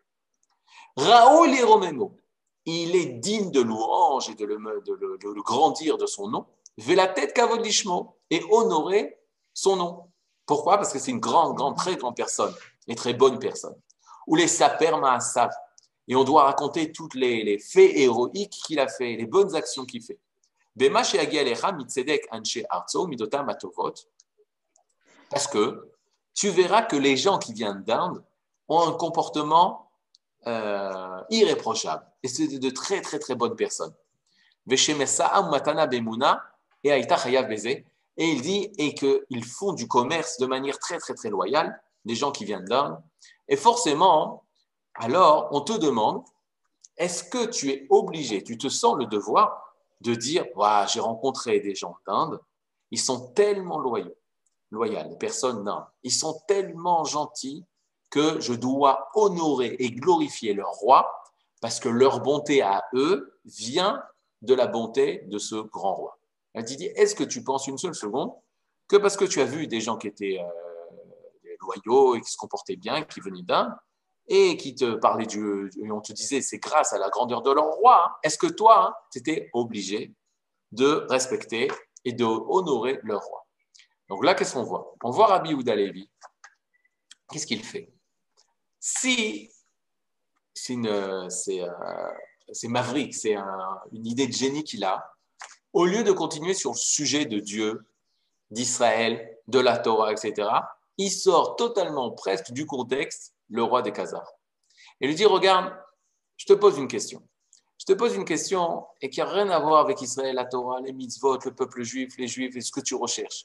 [0.96, 2.16] Raoul et Romeno,
[2.64, 6.46] il est digne de louange et de le, grandir de son nom.
[6.88, 9.18] la tête Kavodishmo et honorer
[9.52, 10.10] son nom.
[10.46, 10.76] Pourquoi?
[10.76, 12.54] Parce que c'est une grande, grande, très grande personne,
[12.86, 13.74] et très bonne personne.
[14.26, 15.50] Ou les saper Maasav.
[16.08, 19.84] Et on doit raconter toutes les, les faits héroïques qu'il a fait, les bonnes actions
[19.84, 20.18] qu'il fait.
[25.30, 25.90] Parce que
[26.34, 28.22] tu verras que les gens qui viennent d'Inde
[28.68, 29.90] ont un comportement
[30.46, 32.06] euh, irréprochable.
[32.22, 33.94] Et c'est de très, très, très bonnes personnes.
[34.70, 34.76] Et
[38.24, 42.32] il dit et qu'ils font du commerce de manière très, très, très loyale, les gens
[42.32, 42.98] qui viennent d'Inde.
[43.48, 44.44] Et forcément,
[44.94, 46.24] alors, on te demande,
[46.96, 50.46] est-ce que tu es obligé, tu te sens le devoir de dire,
[50.88, 52.40] j'ai rencontré des gens d'Inde,
[52.90, 54.16] ils sont tellement loyaux
[54.70, 55.82] loyales, les personnes non.
[56.02, 57.64] Ils sont tellement gentils
[58.10, 61.10] que je dois honorer et glorifier leur roi
[61.60, 64.02] parce que leur bonté à eux vient
[64.42, 66.15] de la bonté de ce grand roi.
[66.56, 68.32] Elle dit, est-ce que tu penses une seule seconde
[68.88, 72.36] que parce que tu as vu des gens qui étaient euh, loyaux et qui se
[72.38, 73.74] comportaient bien, qui venaient d'Inde,
[74.26, 75.70] et qui te parlaient du...
[75.82, 78.14] Et on te disait, c'est grâce à la grandeur de leur roi, hein.
[78.22, 80.14] est-ce que toi, hein, tu étais obligé
[80.72, 81.68] de respecter
[82.06, 83.46] et de honorer leur roi?
[84.08, 84.94] Donc là, qu'est-ce qu'on voit?
[85.04, 86.08] On voit Rabbi Ouda Levi.
[87.30, 87.92] Qu'est-ce qu'il fait?
[88.80, 89.52] Si,
[90.54, 95.15] c'est euh, c'est maverick, c'est une idée de génie qu'il a.
[95.76, 97.84] Au lieu de continuer sur le sujet de Dieu,
[98.50, 100.48] d'Israël, de la Torah, etc.,
[100.96, 104.32] il sort totalement presque du contexte le roi des Khazars.
[105.02, 105.70] Et lui dit, regarde,
[106.38, 107.22] je te pose une question.
[107.78, 110.80] Je te pose une question et qui n'a rien à voir avec Israël, la Torah,
[110.80, 113.44] les mitzvot, le peuple juif, les juifs et ce que tu recherches.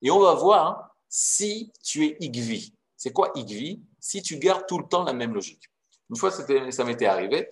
[0.00, 2.72] Et on va voir si tu es Igvi.
[2.96, 3.82] C'est quoi Igvi?
[4.00, 5.70] Si tu gardes tout le temps la même logique.
[6.08, 7.50] Une fois, ça m'était arrivé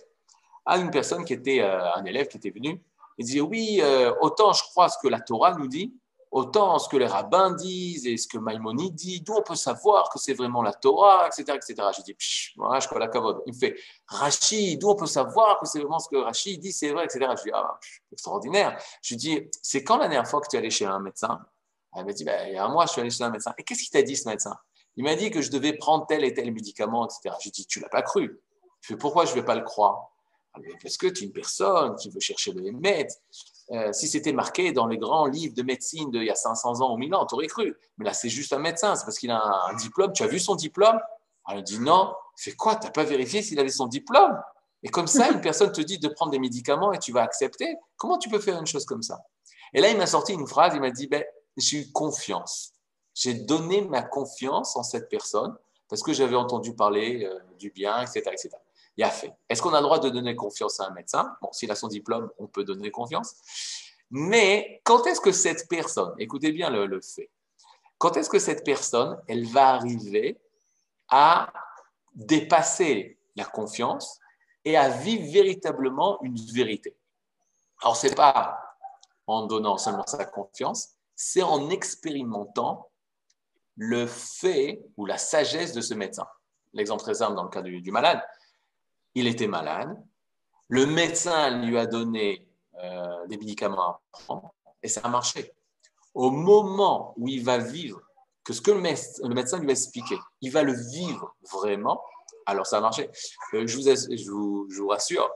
[0.65, 2.83] à une personne qui était, euh, un élève qui était venu,
[3.19, 5.95] il disait Oui, euh, autant je crois ce que la Torah nous dit,
[6.35, 10.11] autant ce que les rabbins disent et ce que Maïmonide dit, d'où on peut savoir
[10.11, 11.57] que c'est vraiment la Torah, etc.
[11.57, 11.89] etc.
[11.97, 12.17] Je dis,
[12.57, 13.41] voilà, je crois la cavode.
[13.47, 13.77] Il me fait,
[14.09, 17.31] Rachid, d'où on peut savoir que c'est vraiment ce que Rachid dit, c'est vrai, etc.
[17.39, 17.79] Je dis, ah,
[18.11, 18.77] extraordinaire.
[19.01, 21.41] Je lui dis, c'est quand la dernière fois que tu es allé chez un médecin?
[21.97, 23.55] Elle m'a dit, ben, il y a un mois, je suis allé chez un médecin.
[23.57, 24.57] Et qu'est-ce qu'il t'a dit, ce médecin?
[24.97, 27.37] Il m'a dit que je devais prendre tel et tel médicament, etc.
[27.39, 28.41] Je lui dis, tu l'as pas cru.
[28.81, 30.11] Je fais, pourquoi je ne vais pas le croire?
[30.83, 33.15] Parce que tu es une personne qui veut chercher le maître.
[33.71, 36.95] Euh, si c'était marqué dans les grands livres de médecine d'il y a 500 ans
[36.95, 37.77] ou 1000 ans, tu aurais cru.
[37.99, 40.13] Mais là, c'est juste un médecin, c'est parce qu'il a un, diplôme.
[40.13, 41.01] Tu as vu son diplôme?
[41.51, 42.15] Elle dit non.
[42.37, 42.77] C'est quoi?
[42.77, 44.41] Tu n'as pas vérifié s'il avait son diplôme?
[44.83, 47.77] Et comme ça, une personne te dit de prendre des médicaments et tu vas accepter.
[47.97, 49.25] Comment tu peux faire une chose comme ça?
[49.73, 51.25] Et là, il m'a sorti une phrase, il m'a dit, ben,
[51.57, 52.73] j'ai eu confiance.
[53.15, 55.57] J'ai donné ma confiance en cette personne
[55.89, 58.51] parce que j'avais entendu parler euh, du bien, etc., etc
[58.97, 59.33] il a fait.
[59.49, 61.37] Est-ce qu'on a le droit de donner confiance à un médecin?
[61.43, 63.35] Bon, s'il a son diplôme, on peut donner confiance.
[64.11, 67.31] Mais quand est-ce que cette personne, écoutez bien le, fait,
[67.99, 70.39] quand est-ce que cette personne, elle va arriver
[71.09, 71.53] à
[72.15, 74.21] dépasser la confiance
[74.65, 76.97] et à vivre véritablement une vérité?
[77.83, 78.61] Alors, ce n'est pas
[79.27, 82.91] en donnant seulement sa confiance, c'est en expérimentant
[83.77, 86.27] le fait ou la sagesse de ce médecin.
[86.73, 88.23] L'exemple très simple dans le cas du malade,
[89.15, 89.97] il était malade.
[90.69, 92.49] Le médecin lui a donné
[92.83, 95.53] euh, des médicaments à prendre et ça a marché.
[96.15, 98.01] Au moment où il va vivre,
[98.45, 102.03] que ce que le, médecin lui a expliqué, il va le vivre vraiment,
[102.47, 103.11] alors ça a marché.
[103.55, 105.31] Euh, je, vous, je, vous, rassure.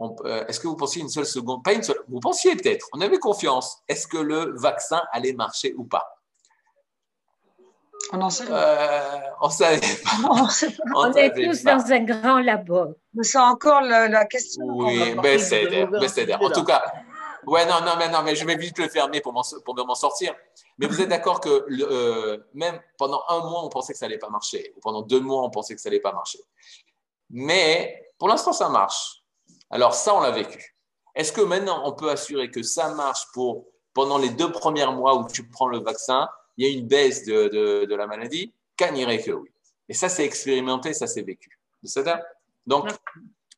[0.00, 2.02] Euh, est-ce que vous pensiez une seule seconde Pas une seule.
[2.08, 2.88] Vous pensiez peut-être.
[2.94, 3.78] On avait confiance.
[3.86, 6.21] Est-ce que le vaccin allait marcher ou pas?
[8.12, 10.10] On en sait euh, On savait pas.
[10.96, 12.96] On, est tous dans un grand labo.
[13.14, 14.64] Mais c'est encore la, question.
[14.66, 16.82] Oui, mais c'est En tout cas,
[17.46, 20.34] ouais, non, non, mais non, mais je vais vite le fermer pour m'en sortir.
[20.78, 24.18] Mais vous êtes d'accord que euh, même pendant un mois, on pensait que ça allait
[24.18, 26.40] pas marcher, ou pendant deux mois, on pensait que ça allait pas marcher.
[27.30, 29.22] Mais pour l'instant, ça marche.
[29.70, 30.76] Alors ça, on l'a vécu.
[31.14, 35.16] Est-ce que maintenant, on peut assurer que ça marche pour pendant les deux premiers mois
[35.16, 37.48] où tu prends le vaccin il y a une baisse de,
[37.86, 39.50] de, la maladie, que oui.
[39.88, 41.58] Et ça, c'est expérimenté, ça, c'est vécu.
[42.66, 42.88] Donc,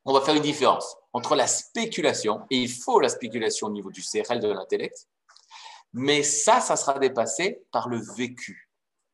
[0.05, 3.90] on va faire une différence entre la spéculation, et il faut la spéculation au niveau
[3.90, 5.09] du CRL de l'intellect,
[5.92, 8.68] mais ça, ça sera dépassé par le vécu.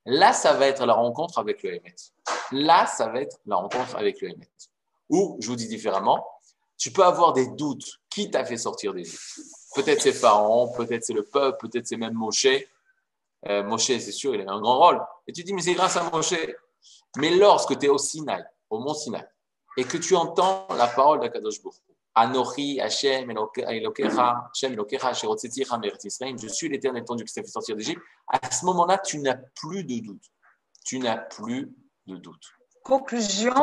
[0.06, 1.94] Là, ça va être la rencontre avec le Hémet.
[2.52, 4.50] Là, ça va être la rencontre avec le Hémet.
[5.10, 6.26] Ou, je vous dis différemment,
[6.78, 8.00] tu peux avoir des doutes.
[8.08, 9.20] Qui t'a fait sortir des doutes?
[9.74, 12.46] Peut-être c'est Pharaon, peut-être c'est le peuple, peut-être c'est même Moshe,
[13.48, 15.00] euh, Moshe, c'est sûr, il a un grand rôle.
[15.26, 16.34] Et tu dis, mais c'est grâce à Moshe.
[17.16, 19.26] Mais lorsque tu es au Sinaï, au mont Sinaï,
[19.76, 21.80] et que tu entends la parole d'Akadosh Baruch
[22.14, 28.02] Anochi, Hashem, Elokecha, Hashem, Elokecha, je suis l'éternel ton Dieu qui t'a fait sortir d'Égypte.
[28.28, 30.24] À ce moment-là, tu n'as plus de doute.
[30.84, 31.72] Tu n'as plus
[32.06, 32.44] de doute.
[32.82, 33.54] Conclusion.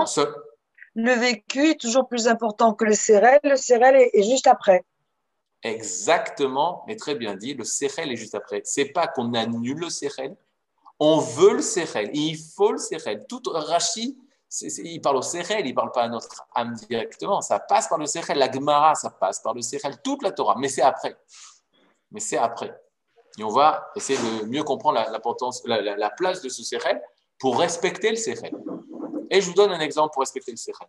[0.95, 3.39] Le vécu est toujours plus important que le CRL.
[3.43, 4.83] Le CRL est juste après.
[5.67, 8.61] Exactement, mais très bien dit, le Sechel est juste après.
[8.63, 10.37] C'est pas qu'on annule le Sechel,
[10.97, 13.25] on veut le Sechel, il faut le Sechel.
[13.27, 14.17] Tout Rashi,
[14.61, 17.41] il parle au Sechel, il parle pas à notre âme directement.
[17.41, 20.55] Ça passe par le Sechel, la Gemara, ça passe par le Sechel, toute la Torah,
[20.57, 21.17] mais c'est après.
[22.11, 22.73] Mais c'est après.
[23.37, 24.99] Et on va essayer de mieux comprendre
[25.65, 27.01] la, la, place de ce Sechel
[27.39, 28.55] pour respecter le Sechel.
[29.29, 30.87] Et je vous donne un exemple pour respecter le Sechel.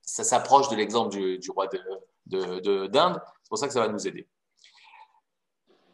[0.00, 2.00] Ça s'approche de l'exemple du, du, roi d'Inde.
[2.26, 2.90] De, de,
[3.39, 4.26] c'est pour ça que ça va nous aider.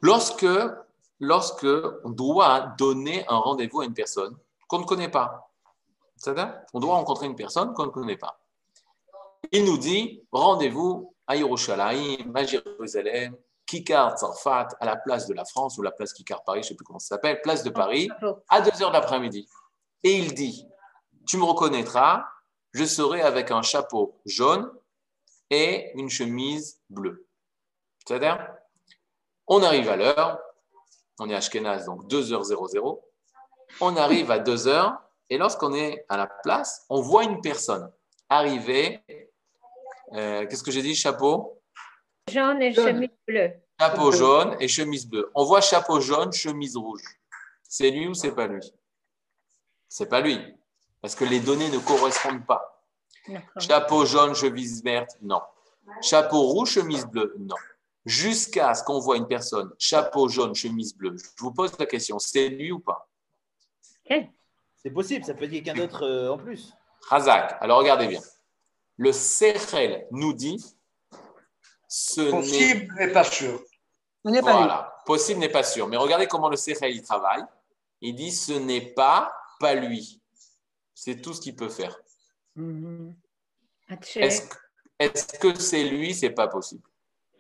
[0.03, 0.47] Lorsque,
[1.19, 1.67] lorsque
[2.05, 4.37] on doit donner un rendez-vous à une personne
[4.69, 5.51] qu'on ne connaît pas,
[6.73, 8.39] on doit rencontrer une personne qu'on ne connaît pas.
[9.53, 13.37] Il nous dit rendez-vous à Yerushalayim, à Jérusalem,
[13.67, 16.69] Kikar Tzarfat, à la place de la France ou la place Kikar Paris, je ne
[16.69, 18.09] sais plus comment ça s'appelle, place de Paris,
[18.49, 19.49] à 2 heures de l'après-midi.
[20.05, 20.67] Et il dit
[21.27, 22.25] Tu me reconnaîtras,
[22.73, 24.71] je serai avec un chapeau jaune
[25.51, 27.26] et une chemise bleue.
[28.07, 28.39] C'est-à-dire,
[29.47, 30.39] on arrive à l'heure,
[31.19, 33.01] on est à Ashkenaz, donc 2h00,
[33.81, 34.99] on arrive à 2h,
[35.29, 37.91] et lorsqu'on est à la place, on voit une personne
[38.29, 39.03] arriver
[40.13, 41.61] Euh, qu'est-ce que j'ai dit Chapeau?
[42.31, 43.51] Jaune et chemise bleue.
[43.81, 45.29] Chapeau jaune et chemise bleue.
[45.35, 47.03] On voit chapeau jaune, chemise rouge.
[47.65, 48.63] C'est lui ou c'est pas lui?
[49.89, 50.39] C'est pas lui.
[51.03, 52.85] Parce que les données ne correspondent pas.
[53.59, 55.43] Chapeau jaune, chemise verte, non.
[56.03, 57.57] Chapeau rouge, chemise bleue, non.
[58.07, 61.17] Jusqu'à ce qu'on voit une personne, chapeau jaune, chemise bleue.
[61.19, 63.11] Je vous pose la question, c'est lui ou pas?
[64.77, 66.73] C'est possible, ça peut être quelqu'un d'autre euh, en plus.
[67.09, 68.21] Razak, alors regardez bien.
[68.97, 70.65] Le Sechel nous dit
[71.89, 73.61] ce Possible n'est pas sûr.
[74.23, 75.89] Voilà, possible n'est pas sûr.
[75.89, 77.45] Mais regardez comment le Sechel il travaille.
[78.01, 80.23] Il dit ce n'est pas, pas lui.
[80.95, 81.99] C'est tout ce qu'il peut faire.
[82.57, 83.13] Mm-hmm.
[85.01, 86.15] Est-ce que c'est lui?
[86.15, 86.89] C'est pas possible.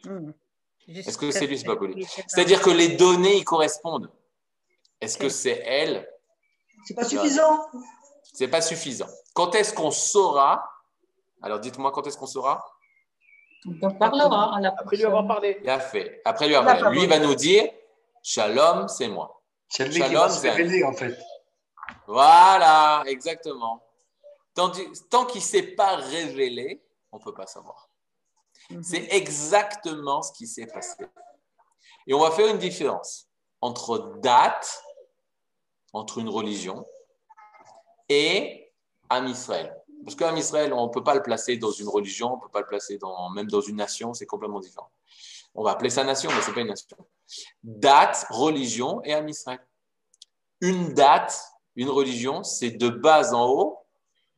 [0.04, 0.32] Mm.
[0.89, 2.05] Est-ce que c'est lui C'est pas possible.
[2.28, 4.11] C'est-à-dire que les données y correspondent.
[5.01, 6.09] Est-ce que c'est elle
[6.87, 7.66] C'est pas suffisant.
[8.32, 9.09] C'est pas suffisant.
[9.34, 10.68] Quand est-ce qu'on saura
[11.43, 12.64] Alors dites-moi quand est-ce qu'on saura
[13.82, 14.59] On parlera.
[14.78, 15.59] Après lui avoir parlé.
[15.62, 16.22] Il a fait.
[16.24, 17.01] Après lui avoir parlé.
[17.01, 17.64] Lui va nous dire
[18.22, 19.43] Shalom, c'est moi.
[19.68, 21.16] C'est lui qui va se révéler en fait.
[22.07, 23.82] Voilà, exactement.
[24.55, 24.72] Tant,
[25.11, 26.82] tant qu'il ne s'est pas révélé,
[27.12, 27.86] on ne peut pas savoir.
[28.70, 28.82] Mhm.
[28.82, 30.96] C'est exactement ce qui s'est passé.
[32.06, 33.28] Et on va faire une différence
[33.60, 34.82] entre date,
[35.92, 36.86] entre une religion,
[38.08, 38.72] et
[39.08, 39.74] Am Israël.
[40.04, 42.48] Parce qu'Am Israël, on ne peut pas le placer dans une religion, on ne peut
[42.48, 44.90] pas le placer dans, même dans une nation, c'est complètement différent.
[45.54, 46.96] On va appeler ça nation, mais ce n'est pas une nation.
[47.62, 49.66] Date, religion et Am Israël.
[50.60, 51.42] Une date,
[51.74, 53.78] une religion, c'est de bas en haut,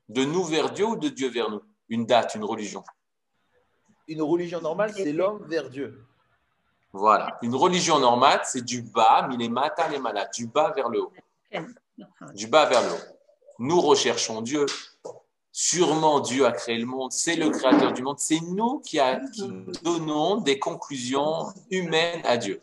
[0.09, 2.83] de nous vers Dieu ou de Dieu vers nous Une date, une religion.
[4.09, 6.05] Une religion normale, c'est l'homme vers Dieu.
[6.93, 7.39] Voilà.
[7.43, 11.13] Une religion normale, c'est du bas, les mata, les malades, du bas vers le haut.
[12.35, 13.15] Du bas vers le haut.
[13.59, 14.65] Nous recherchons Dieu.
[15.53, 17.13] Sûrement, Dieu a créé le monde.
[17.13, 18.19] C'est le créateur du monde.
[18.19, 18.99] C'est nous qui,
[19.35, 19.49] qui
[19.83, 22.63] donnons des conclusions humaines à Dieu.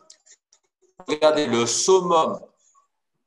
[1.08, 2.40] Regardez le summum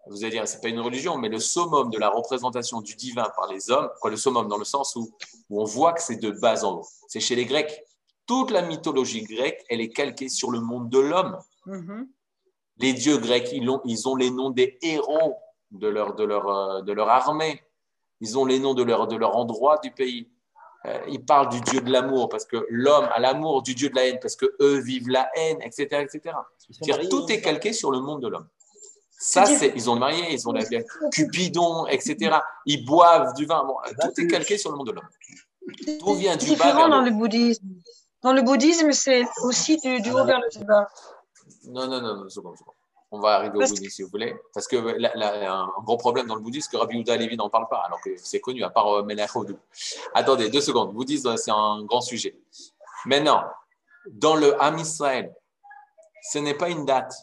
[0.08, 3.30] vous allez dire, c'est pas une religion, mais le summum de la représentation du divin
[3.36, 5.10] par les hommes, quoi, le summum dans le sens où,
[5.50, 6.86] on voit que c'est de bas en haut.
[7.08, 7.84] C'est chez les Grecs.
[8.28, 11.36] Toute la mythologie grecque, elle est calquée sur le monde de l'homme.
[11.66, 12.06] Mm-hmm.
[12.78, 15.34] Les dieux grecs, ils ont, ils ont les noms des héros
[15.72, 17.60] de leur, de, leur, euh, de leur armée.
[18.20, 20.28] Ils ont les noms de leur, de leur endroit du pays.
[20.86, 23.96] Euh, ils parlent du dieu de l'amour parce que l'homme a l'amour, du dieu de
[23.96, 26.02] la haine parce que eux vivent la haine, etc.
[26.02, 26.36] etc.
[27.10, 28.46] Tout est calqué sur le monde de l'homme.
[29.20, 30.64] Ça, c'est, ils ont marié, ils ont la
[31.10, 32.36] Cupidon, etc.
[32.66, 33.66] Ils boivent du vin.
[34.00, 35.98] tout est calqué sur le monde de l'homme.
[35.98, 36.52] Tout vient du bas.
[36.52, 37.66] différent dans le bouddhisme.
[38.22, 40.88] Dans le bouddhisme, c'est aussi du, haut vers le bas.
[41.64, 42.74] Non, non, non, non, seconde, seconde.
[43.10, 44.36] On va arriver au bouddhisme si vous voulez.
[44.52, 47.82] Parce que un gros problème dans le bouddhisme, que Rabbi Uda Levi n'en parle pas,
[47.86, 49.06] alors que c'est connu, à part euh,
[50.14, 50.92] Attendez, deux secondes.
[50.92, 52.36] Bouddhisme, c'est un grand sujet.
[53.06, 53.44] Maintenant,
[54.10, 55.34] dans le Ham Israël,
[56.22, 57.14] ce n'est pas une date,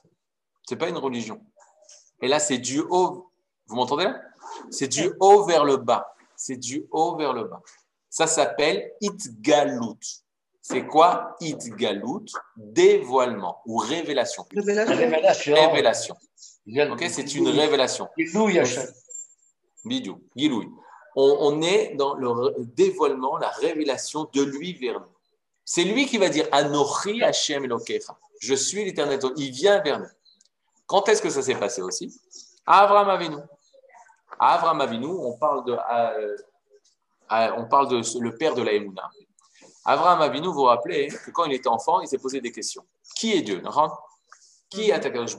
[0.67, 1.41] ce n'est pas une religion.
[2.21, 3.29] Et là, c'est du haut.
[3.67, 4.11] Vous m'entendez
[4.69, 6.15] C'est du haut vers le bas.
[6.35, 7.61] C'est du haut vers le bas.
[8.09, 10.24] Ça s'appelle Itgalut.
[10.67, 12.25] C'est quoi Itgalut
[12.57, 14.47] Dévoilement ou révélation?
[14.51, 15.53] Révélation.
[15.53, 16.15] Révélation.
[16.91, 18.07] Ok, c'est une révélation.
[19.85, 20.67] Bidou, Giloui.
[21.15, 25.15] On, on est dans le dévoilement, la révélation de lui vers nous.
[25.63, 28.17] C'est lui qui va dire Anochi Hashem Elokecha.
[28.39, 29.19] Je suis l'éternel.
[29.37, 30.09] Il vient vers nous.
[30.87, 32.19] Quand est-ce que ça s'est passé aussi?
[32.65, 33.37] À Avram Avinu.
[34.39, 36.37] À Avram Avinu, on parle de, euh,
[37.33, 39.11] euh, on parle de le père de la Emouna.
[39.85, 42.83] Avram Avinu, vous vous rappelez que quand il était enfant, il s'est posé des questions.
[43.15, 43.61] Qui est Dieu
[44.69, 45.37] Qui est Atakadosh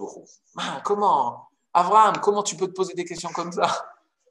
[0.56, 1.48] ah, Comment?
[1.74, 3.66] Avram, comment tu peux te poser des questions comme ça?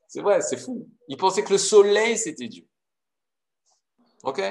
[0.08, 0.88] C'est vrai, c'est fou.
[1.08, 2.66] Il pensait que le soleil, c'était Dieu.
[4.24, 4.42] OK?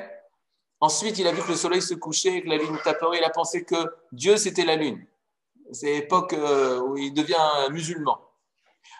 [0.81, 3.07] Ensuite, il a vu que le soleil se couchait, que la lune tapait.
[3.15, 3.77] Il a pensé que
[4.13, 5.07] Dieu, c'était la lune.
[5.73, 8.21] C'est l'époque euh, où il devient musulman.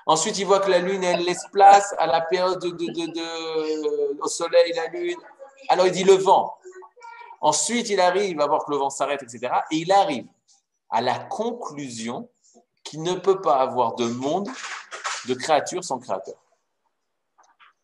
[0.07, 4.73] Ensuite, il voit que la lune, elle laisse place à la période de, au soleil,
[4.75, 5.21] la lune.
[5.69, 6.57] Alors, il dit le vent.
[7.41, 9.55] Ensuite, il arrive à voir que le vent s'arrête, etc.
[9.71, 10.27] Et il arrive
[10.91, 12.29] à la conclusion
[12.83, 14.49] qu'il ne peut pas avoir de monde,
[15.27, 16.37] de créature sans créateur.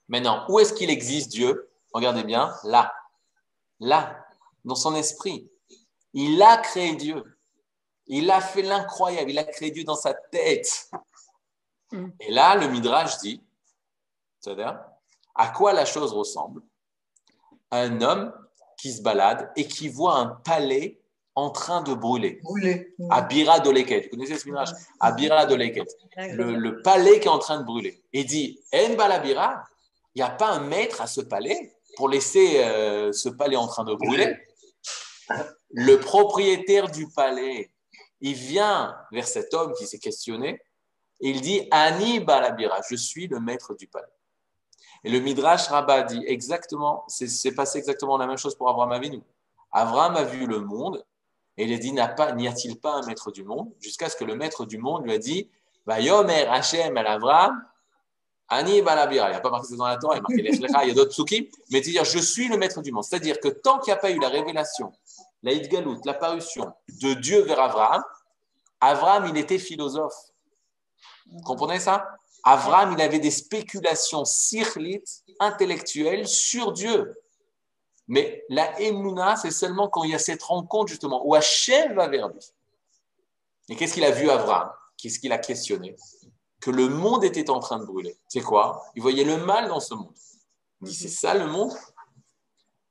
[0.08, 1.70] Maintenant, où est-ce qu'il existe Dieu?
[1.92, 2.92] Regardez bien, là.
[3.80, 4.26] Là,
[4.64, 5.50] dans son esprit.
[6.12, 7.24] Il a créé Dieu.
[8.06, 10.90] Il a fait l'incroyable, il a créé Dieu dans sa tête.
[11.92, 12.08] Mm.
[12.20, 13.42] Et là, le Midrash dit,
[14.40, 14.80] c'est-à-dire,
[15.34, 16.62] à quoi la chose ressemble?
[17.70, 18.32] Un homme
[18.76, 21.00] qui se balade et qui voit un palais
[21.34, 22.40] en train de brûler.
[22.42, 22.94] Brûler.
[23.10, 24.02] À Bira Doleket.
[24.04, 25.86] Vous connaissez ce Midrash À Bira Doleket.
[26.16, 28.02] Le, le, palais qui est en train de brûler.
[28.12, 29.64] Et dit, En Balabira,
[30.14, 33.66] il n'y a pas un maître à ce palais pour laisser euh, ce palais en
[33.66, 34.36] train de brûler?
[35.72, 37.70] Le propriétaire du palais,
[38.20, 40.60] il vient vers cet homme qui s'est questionné
[41.20, 44.06] et il dit Ani Balabira, je suis le maître du palais.
[45.04, 49.22] Et le Midrash Rabbah dit exactement, c'est passé exactement la même chose pour Abraham Avinu.
[49.72, 51.04] Abraham a vu le monde
[51.56, 53.70] et il a dit N'y a-t-il pas un maître du monde?
[53.80, 55.48] Jusqu'à ce que le maître du monde lui a dit
[55.86, 57.64] Yomer Hashem al Abraham,
[58.48, 59.28] Ani Balabira.
[59.28, 60.94] Il n'y a pas marqué ça dans la Torah, il a marqué il y a
[60.94, 63.04] d'autres psukim, mais dire je suis le maître du monde.
[63.04, 64.92] C'est-à-dire que tant qu'il n'y a pas eu la révélation,
[65.42, 68.02] la Galout, l'apparition de Dieu vers Abraham,
[68.80, 70.14] Abraham, il était philosophe.
[71.30, 72.08] Vous comprenez ça?
[72.44, 77.14] Abraham, il avait des spéculations sirlites, intellectuelles sur Dieu.
[78.08, 82.08] Mais la Emouna, c'est seulement quand il y a cette rencontre, justement, où Hachem va
[82.08, 82.40] vers lui.
[83.68, 85.96] Et qu'est-ce qu'il a vu, Abraham Qu'est-ce qu'il a questionné?
[86.60, 88.18] Que le monde était en train de brûler.
[88.28, 88.82] C'est quoi?
[88.96, 90.12] Il voyait le mal dans ce monde.
[90.82, 91.72] Il dit, c'est ça le monde?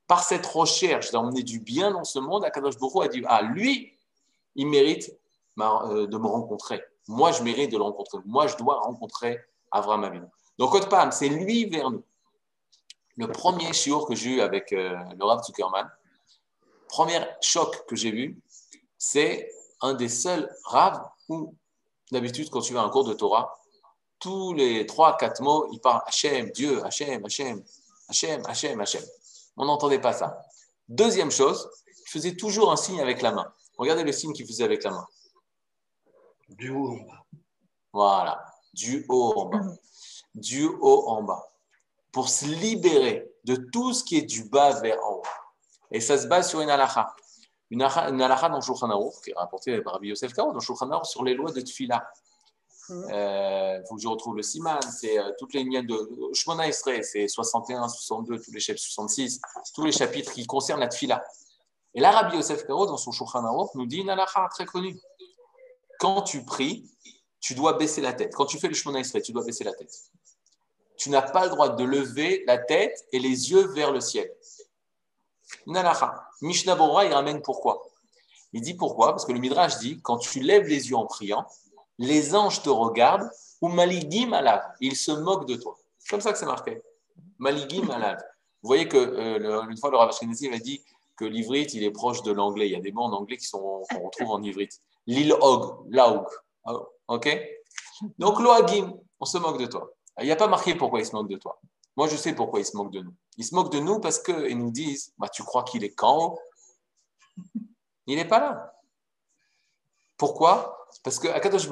[0.08, 3.93] Par cette recherche d'emmener du bien dans ce monde, Akadosh Baruch a dit, ah, lui,
[4.56, 5.12] il mérite
[5.60, 6.82] euh, de me rencontrer.
[7.10, 8.20] Moi, je mérite de le rencontrer.
[8.26, 9.41] Moi, je dois rencontrer
[9.72, 10.28] Avraham Avinu.
[10.60, 12.03] Donc, Otpam, c'est lui vers nous.
[13.18, 15.89] Le premier shiur que j'ai eu avec euh, le Rav Zuckerman,
[16.88, 18.39] premier choc que j'ai vu,
[18.99, 19.49] c'est
[19.82, 21.55] un des seuls Rav où,
[22.12, 23.60] d'habitude, quand tu vas à un cours de Torah,
[24.20, 27.64] tous les trois, quatre mots, il parle Hachem, Dieu, Hachem, Hachem,
[28.07, 29.03] Hachem, Hachem, Hachem.
[29.57, 30.45] On n'entendait pas ça.
[30.88, 33.51] Deuxième chose, il faisait toujours un signe avec la main.
[33.80, 35.07] Regardez le signe qu'il faisait avec la main.
[36.50, 37.26] Du haut en bas.
[37.93, 39.62] Voilà, du haut en bas.
[40.34, 41.52] Du haut en bas.
[42.12, 45.24] Pour se libérer de tout ce qui est du bas vers en haut.
[45.91, 47.14] Et ça se base sur une halakha.
[47.72, 51.08] Une halakha dans Shulchan Aruch, qui est rapportée par Rabbi Yosef Karo, dans Shulchan Aruch,
[51.08, 52.08] sur les lois de Tfila.
[52.89, 53.06] Il mm.
[53.12, 57.04] euh, faut que je retrouve le Siman, c'est euh, toutes les lignes de Shmona Esrei,
[57.04, 59.39] c'est 61, 62, tous les chapitres 66,
[59.76, 61.24] tous les chapitres qui concernent la Tfila.
[61.93, 65.00] Et là, Rabbi Yosef Karo, dans son Shulchan Aruch, nous dit une halakha très connue
[66.00, 66.89] quand tu pries,
[67.39, 68.34] tu dois baisser la tête.
[68.34, 69.93] Quand tu fais le Shemona Israël, tu dois baisser la tête.
[70.97, 74.34] Tu n'as pas le droit de lever la tête et les yeux vers le ciel.
[75.68, 76.28] Nalacha.
[76.41, 77.86] Mishnah Bora, il ramène pourquoi?
[78.54, 79.10] Il dit pourquoi?
[79.10, 81.45] Parce que le Midrash dit quand tu lèves les yeux en priant,
[81.97, 83.30] les anges te regardent
[83.62, 84.64] ou maligim alav.
[84.80, 85.78] Ils se moquent de toi.
[86.00, 86.82] C'est comme ça que c'est marqué.
[87.38, 88.18] Maligim alav.
[88.62, 90.82] Vous voyez que euh, une fois le Rav Ashkenazi avait dit
[91.18, 92.68] que l'ivrite, il est proche de l'anglais.
[92.68, 94.80] Il y a des mots en anglais qu'on retrouve en ivrite.
[95.08, 96.26] L'île Og, Laug.
[96.66, 96.74] Ah,
[97.08, 97.39] ok?
[98.18, 99.91] Donc, Loagim, on se moque de toi.
[100.20, 101.60] Il n'y a pas marqué pourquoi il se moque de toi.
[101.95, 103.14] Moi, je sais pourquoi il se moque de nous.
[103.38, 106.38] Il se moque de nous parce qu'ils nous disent bah, Tu crois qu'il est quand
[108.08, 108.74] Il n'est pas là.
[110.18, 110.88] Pourquoi?
[111.04, 111.70] Parce que Akadosh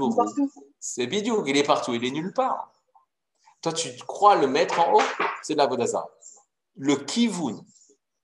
[0.80, 2.71] c'est bidou, il est partout, il est nulle part.
[3.61, 5.03] Toi, tu crois le mettre en haut,
[5.41, 6.09] c'est de la Vodazara.
[6.75, 7.59] Le kivun,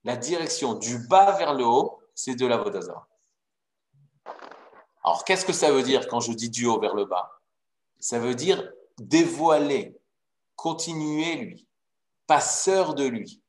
[0.04, 3.06] la direction du bas vers le haut, c'est de la Vodazara.
[5.04, 7.40] Alors, qu'est-ce que ça veut dire quand je dis du haut vers le bas?
[8.00, 9.98] Ça veut dire dévoiler,
[10.56, 11.68] continuer lui,
[12.26, 13.42] passeur de lui.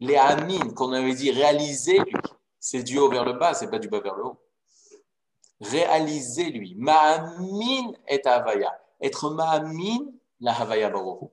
[0.00, 2.12] Les amines qu'on avait dit réaliser lui,
[2.60, 4.40] c'est du haut vers le bas, c'est pas du bas vers le haut.
[5.60, 6.74] Réaliser lui.
[6.76, 8.78] Ma'amin est Havaya.
[9.00, 10.06] Être ma'amin,
[10.40, 11.30] la Havaya Baruch.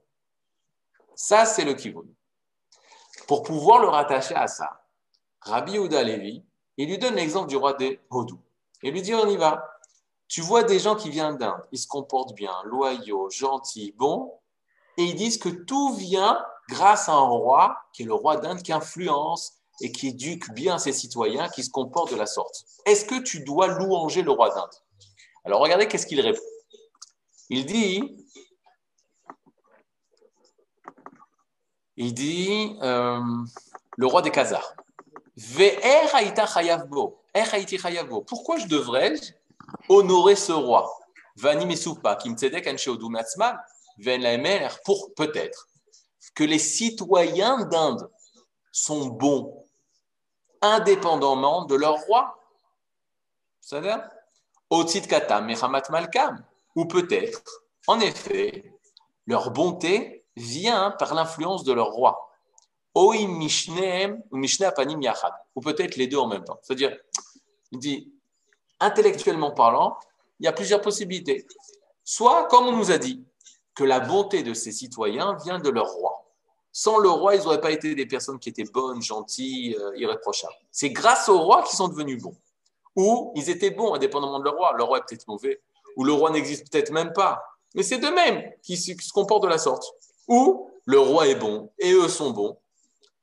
[1.14, 2.06] Ça, c'est le kivun.
[3.28, 4.82] Pour pouvoir le rattacher à ça,
[5.42, 6.44] Rabbi Ouda Levi,
[6.78, 8.40] il lui donne l'exemple du roi des Hodou.
[8.86, 9.68] Il lui dit, on y va.
[10.28, 14.32] Tu vois des gens qui viennent d'Inde, ils se comportent bien, loyaux, gentils, bons,
[14.98, 18.62] et ils disent que tout vient grâce à un roi, qui est le roi d'Inde,
[18.62, 22.64] qui influence et qui éduque bien ses citoyens, qui se comportent de la sorte.
[22.86, 24.70] Est-ce que tu dois louanger le roi d'Inde?
[25.46, 26.40] Alors regardez qu'est-ce qu'il répond.
[27.50, 28.24] Il dit,
[31.98, 33.20] il dit, euh,
[33.98, 34.76] le roi des Khazars.
[38.28, 39.14] Pourquoi je devrais
[39.90, 41.00] honorer ce roi?
[44.86, 45.68] Pour peut-être
[46.34, 48.10] que les citoyens d'Inde
[48.72, 49.66] sont bons
[50.62, 52.40] indépendamment de leur roi.
[53.62, 54.10] C'est-à-dire
[56.76, 58.74] ou peut-être, en effet,
[59.28, 62.35] leur bonté vient par l'influence de leur roi.
[62.96, 63.12] Ou
[65.62, 66.60] peut-être les deux en même temps.
[66.62, 66.98] C'est-à-dire,
[67.72, 68.12] il dit,
[68.80, 69.98] intellectuellement parlant,
[70.40, 71.46] il y a plusieurs possibilités.
[72.04, 73.24] Soit, comme on nous a dit,
[73.74, 76.26] que la bonté de ces citoyens vient de leur roi.
[76.72, 80.56] Sans le roi, ils n'auraient pas été des personnes qui étaient bonnes, gentilles, euh, irréprochables.
[80.72, 82.36] C'est grâce au roi qu'ils sont devenus bons.
[82.96, 84.74] Ou ils étaient bons, indépendamment de leur roi.
[84.78, 85.62] Le roi est peut-être mauvais,
[85.98, 87.44] ou le roi n'existe peut-être même pas.
[87.76, 89.86] Mais c'est d'eux-mêmes qui se comportent de la sorte.
[90.28, 92.58] Ou le roi est bon et eux sont bons,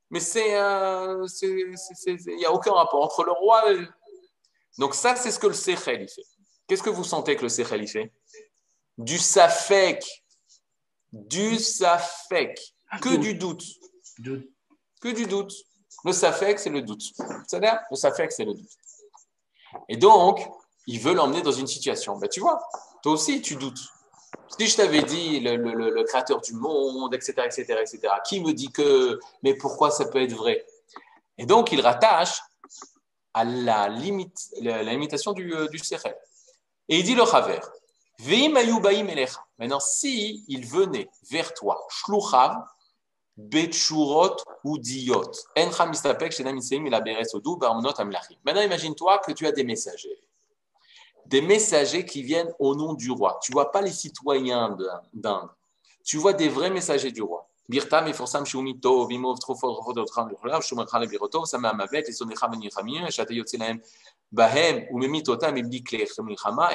[0.09, 3.79] Mais c'est, il n'y a aucun rapport entre le roi et...
[4.77, 6.23] Donc ça, c'est ce que le Sechel fait.
[6.67, 8.11] Qu'est-ce que vous sentez que le Sechel fait?
[8.97, 10.03] Du safek.
[11.11, 12.59] Du safek.
[13.01, 13.63] Que du doute.
[15.01, 15.53] Que du doute.
[16.05, 17.03] Le safek, c'est le doute.
[17.47, 18.71] C'est-à-dire, le safek, c'est le doute.
[19.89, 20.47] Et donc,
[20.87, 22.17] il veut l'emmener dans une situation.
[22.17, 22.59] Ben, tu vois,
[23.01, 23.79] toi aussi, tu doutes.
[24.57, 29.19] Si je t'avais dit le, créateur du monde, etc., etc., etc., qui me dit que,
[29.41, 30.65] mais pourquoi ça peut être vrai?
[31.37, 32.39] Et donc, il rattache
[33.33, 35.79] à la, limite, la, limitation du, euh, du
[36.89, 37.59] Et il dit le Chaver,
[39.57, 42.63] Maintenant, si il venait vers toi, shluchav,
[43.35, 45.31] betshurot ou diot,
[48.45, 50.19] Maintenant, imagine-toi que tu as des messagers
[51.25, 53.39] des messagers qui viennent au nom du roi.
[53.41, 54.77] Tu vois pas les citoyens
[55.13, 55.49] d'Inde.
[56.03, 57.47] Tu vois des vrais messagers du roi.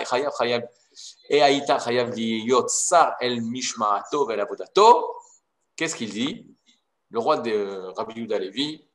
[0.05, 0.32] Chayav,
[1.28, 1.40] et
[1.78, 2.11] Chayav,
[3.20, 3.42] El.
[5.76, 6.46] Qu'est-ce qu'il dit?
[7.11, 8.88] Le roi de Rabbi Yuda Levi,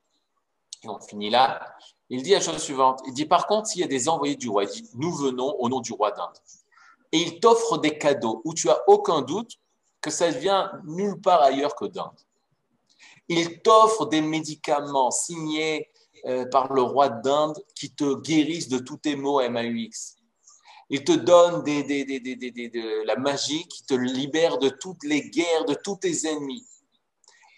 [0.88, 1.76] on finit là,
[2.10, 3.02] il dit la chose suivante.
[3.08, 5.56] Il dit par contre, s'il y a des envoyés du roi, il dit nous venons
[5.60, 6.38] au nom du roi d'Inde.
[7.12, 9.60] Et il t'offre des cadeaux où tu as aucun doute
[10.02, 12.20] que ça vient nulle part ailleurs que d'Inde.
[13.30, 15.90] Il t'offre des médicaments signés
[16.26, 20.18] euh, par le roi d'Inde qui te guérissent de tous tes maux MAUX.
[20.90, 25.74] Il te donne des, de la magie qui te libère de toutes les guerres, de
[25.74, 26.66] tous tes ennemis.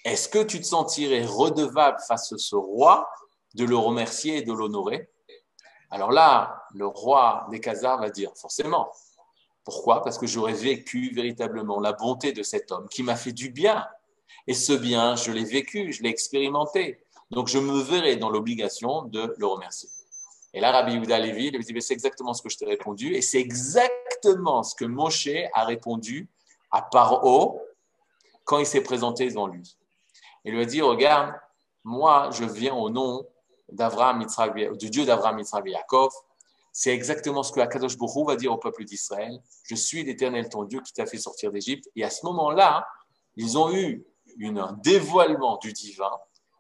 [0.06, 3.10] Est-ce que tu te sentirais redevable face à ce roi
[3.56, 5.10] de le remercier et de l'honorer?
[5.90, 8.92] Alors là, le roi des Khazars va dire forcément.
[9.64, 10.04] Pourquoi?
[10.04, 13.84] Parce que j'aurais vécu véritablement la bonté de cet homme qui m'a fait du bien.
[14.46, 17.04] Et ce bien, je l'ai vécu, je l'ai expérimenté.
[17.32, 19.90] Donc je me verrai dans l'obligation de le remercier.
[20.54, 23.16] Et là, Rabbi Yehuda Levi, il dit, c'est exactement ce que je t'ai répondu.
[23.16, 26.30] Et c'est exactement ce que Moshe a répondu
[26.70, 27.60] à Paro
[28.44, 29.76] quand il s'est présenté devant lui.
[30.46, 31.34] Il lui a dit, regarde,
[31.84, 33.28] moi, je viens au nom
[33.70, 34.26] d'Avraham,
[34.78, 36.12] du Dieu d'Avraham, Yitzhak et Yaakov,
[36.72, 39.40] c'est exactement ce que Akadosh Baruch va dire au peuple d'Israël.
[39.64, 41.90] Je suis l'Éternel, ton Dieu, qui t'a fait sortir d'Égypte.
[41.96, 42.86] Et à ce moment-là,
[43.38, 44.06] ils ont eu
[44.42, 46.12] un dévoilement du divin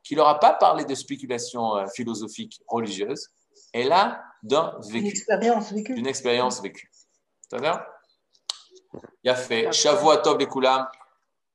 [0.04, 3.28] qui leur a pas parlé de spéculation euh, philosophique religieuse,
[3.74, 5.00] et là, d'un vécu.
[5.00, 5.96] Une expérience vécue.
[5.96, 6.90] Une expérience vécue.
[7.42, 7.84] C'est-à-dire
[9.24, 9.70] Il a fait
[10.24, 10.88] Tov les Koulam.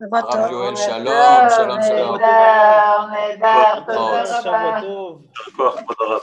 [0.03, 2.17] הרב יואל, שלום, שלום, שלום.
[2.17, 6.19] נהדר, נהדר, תודה רבה.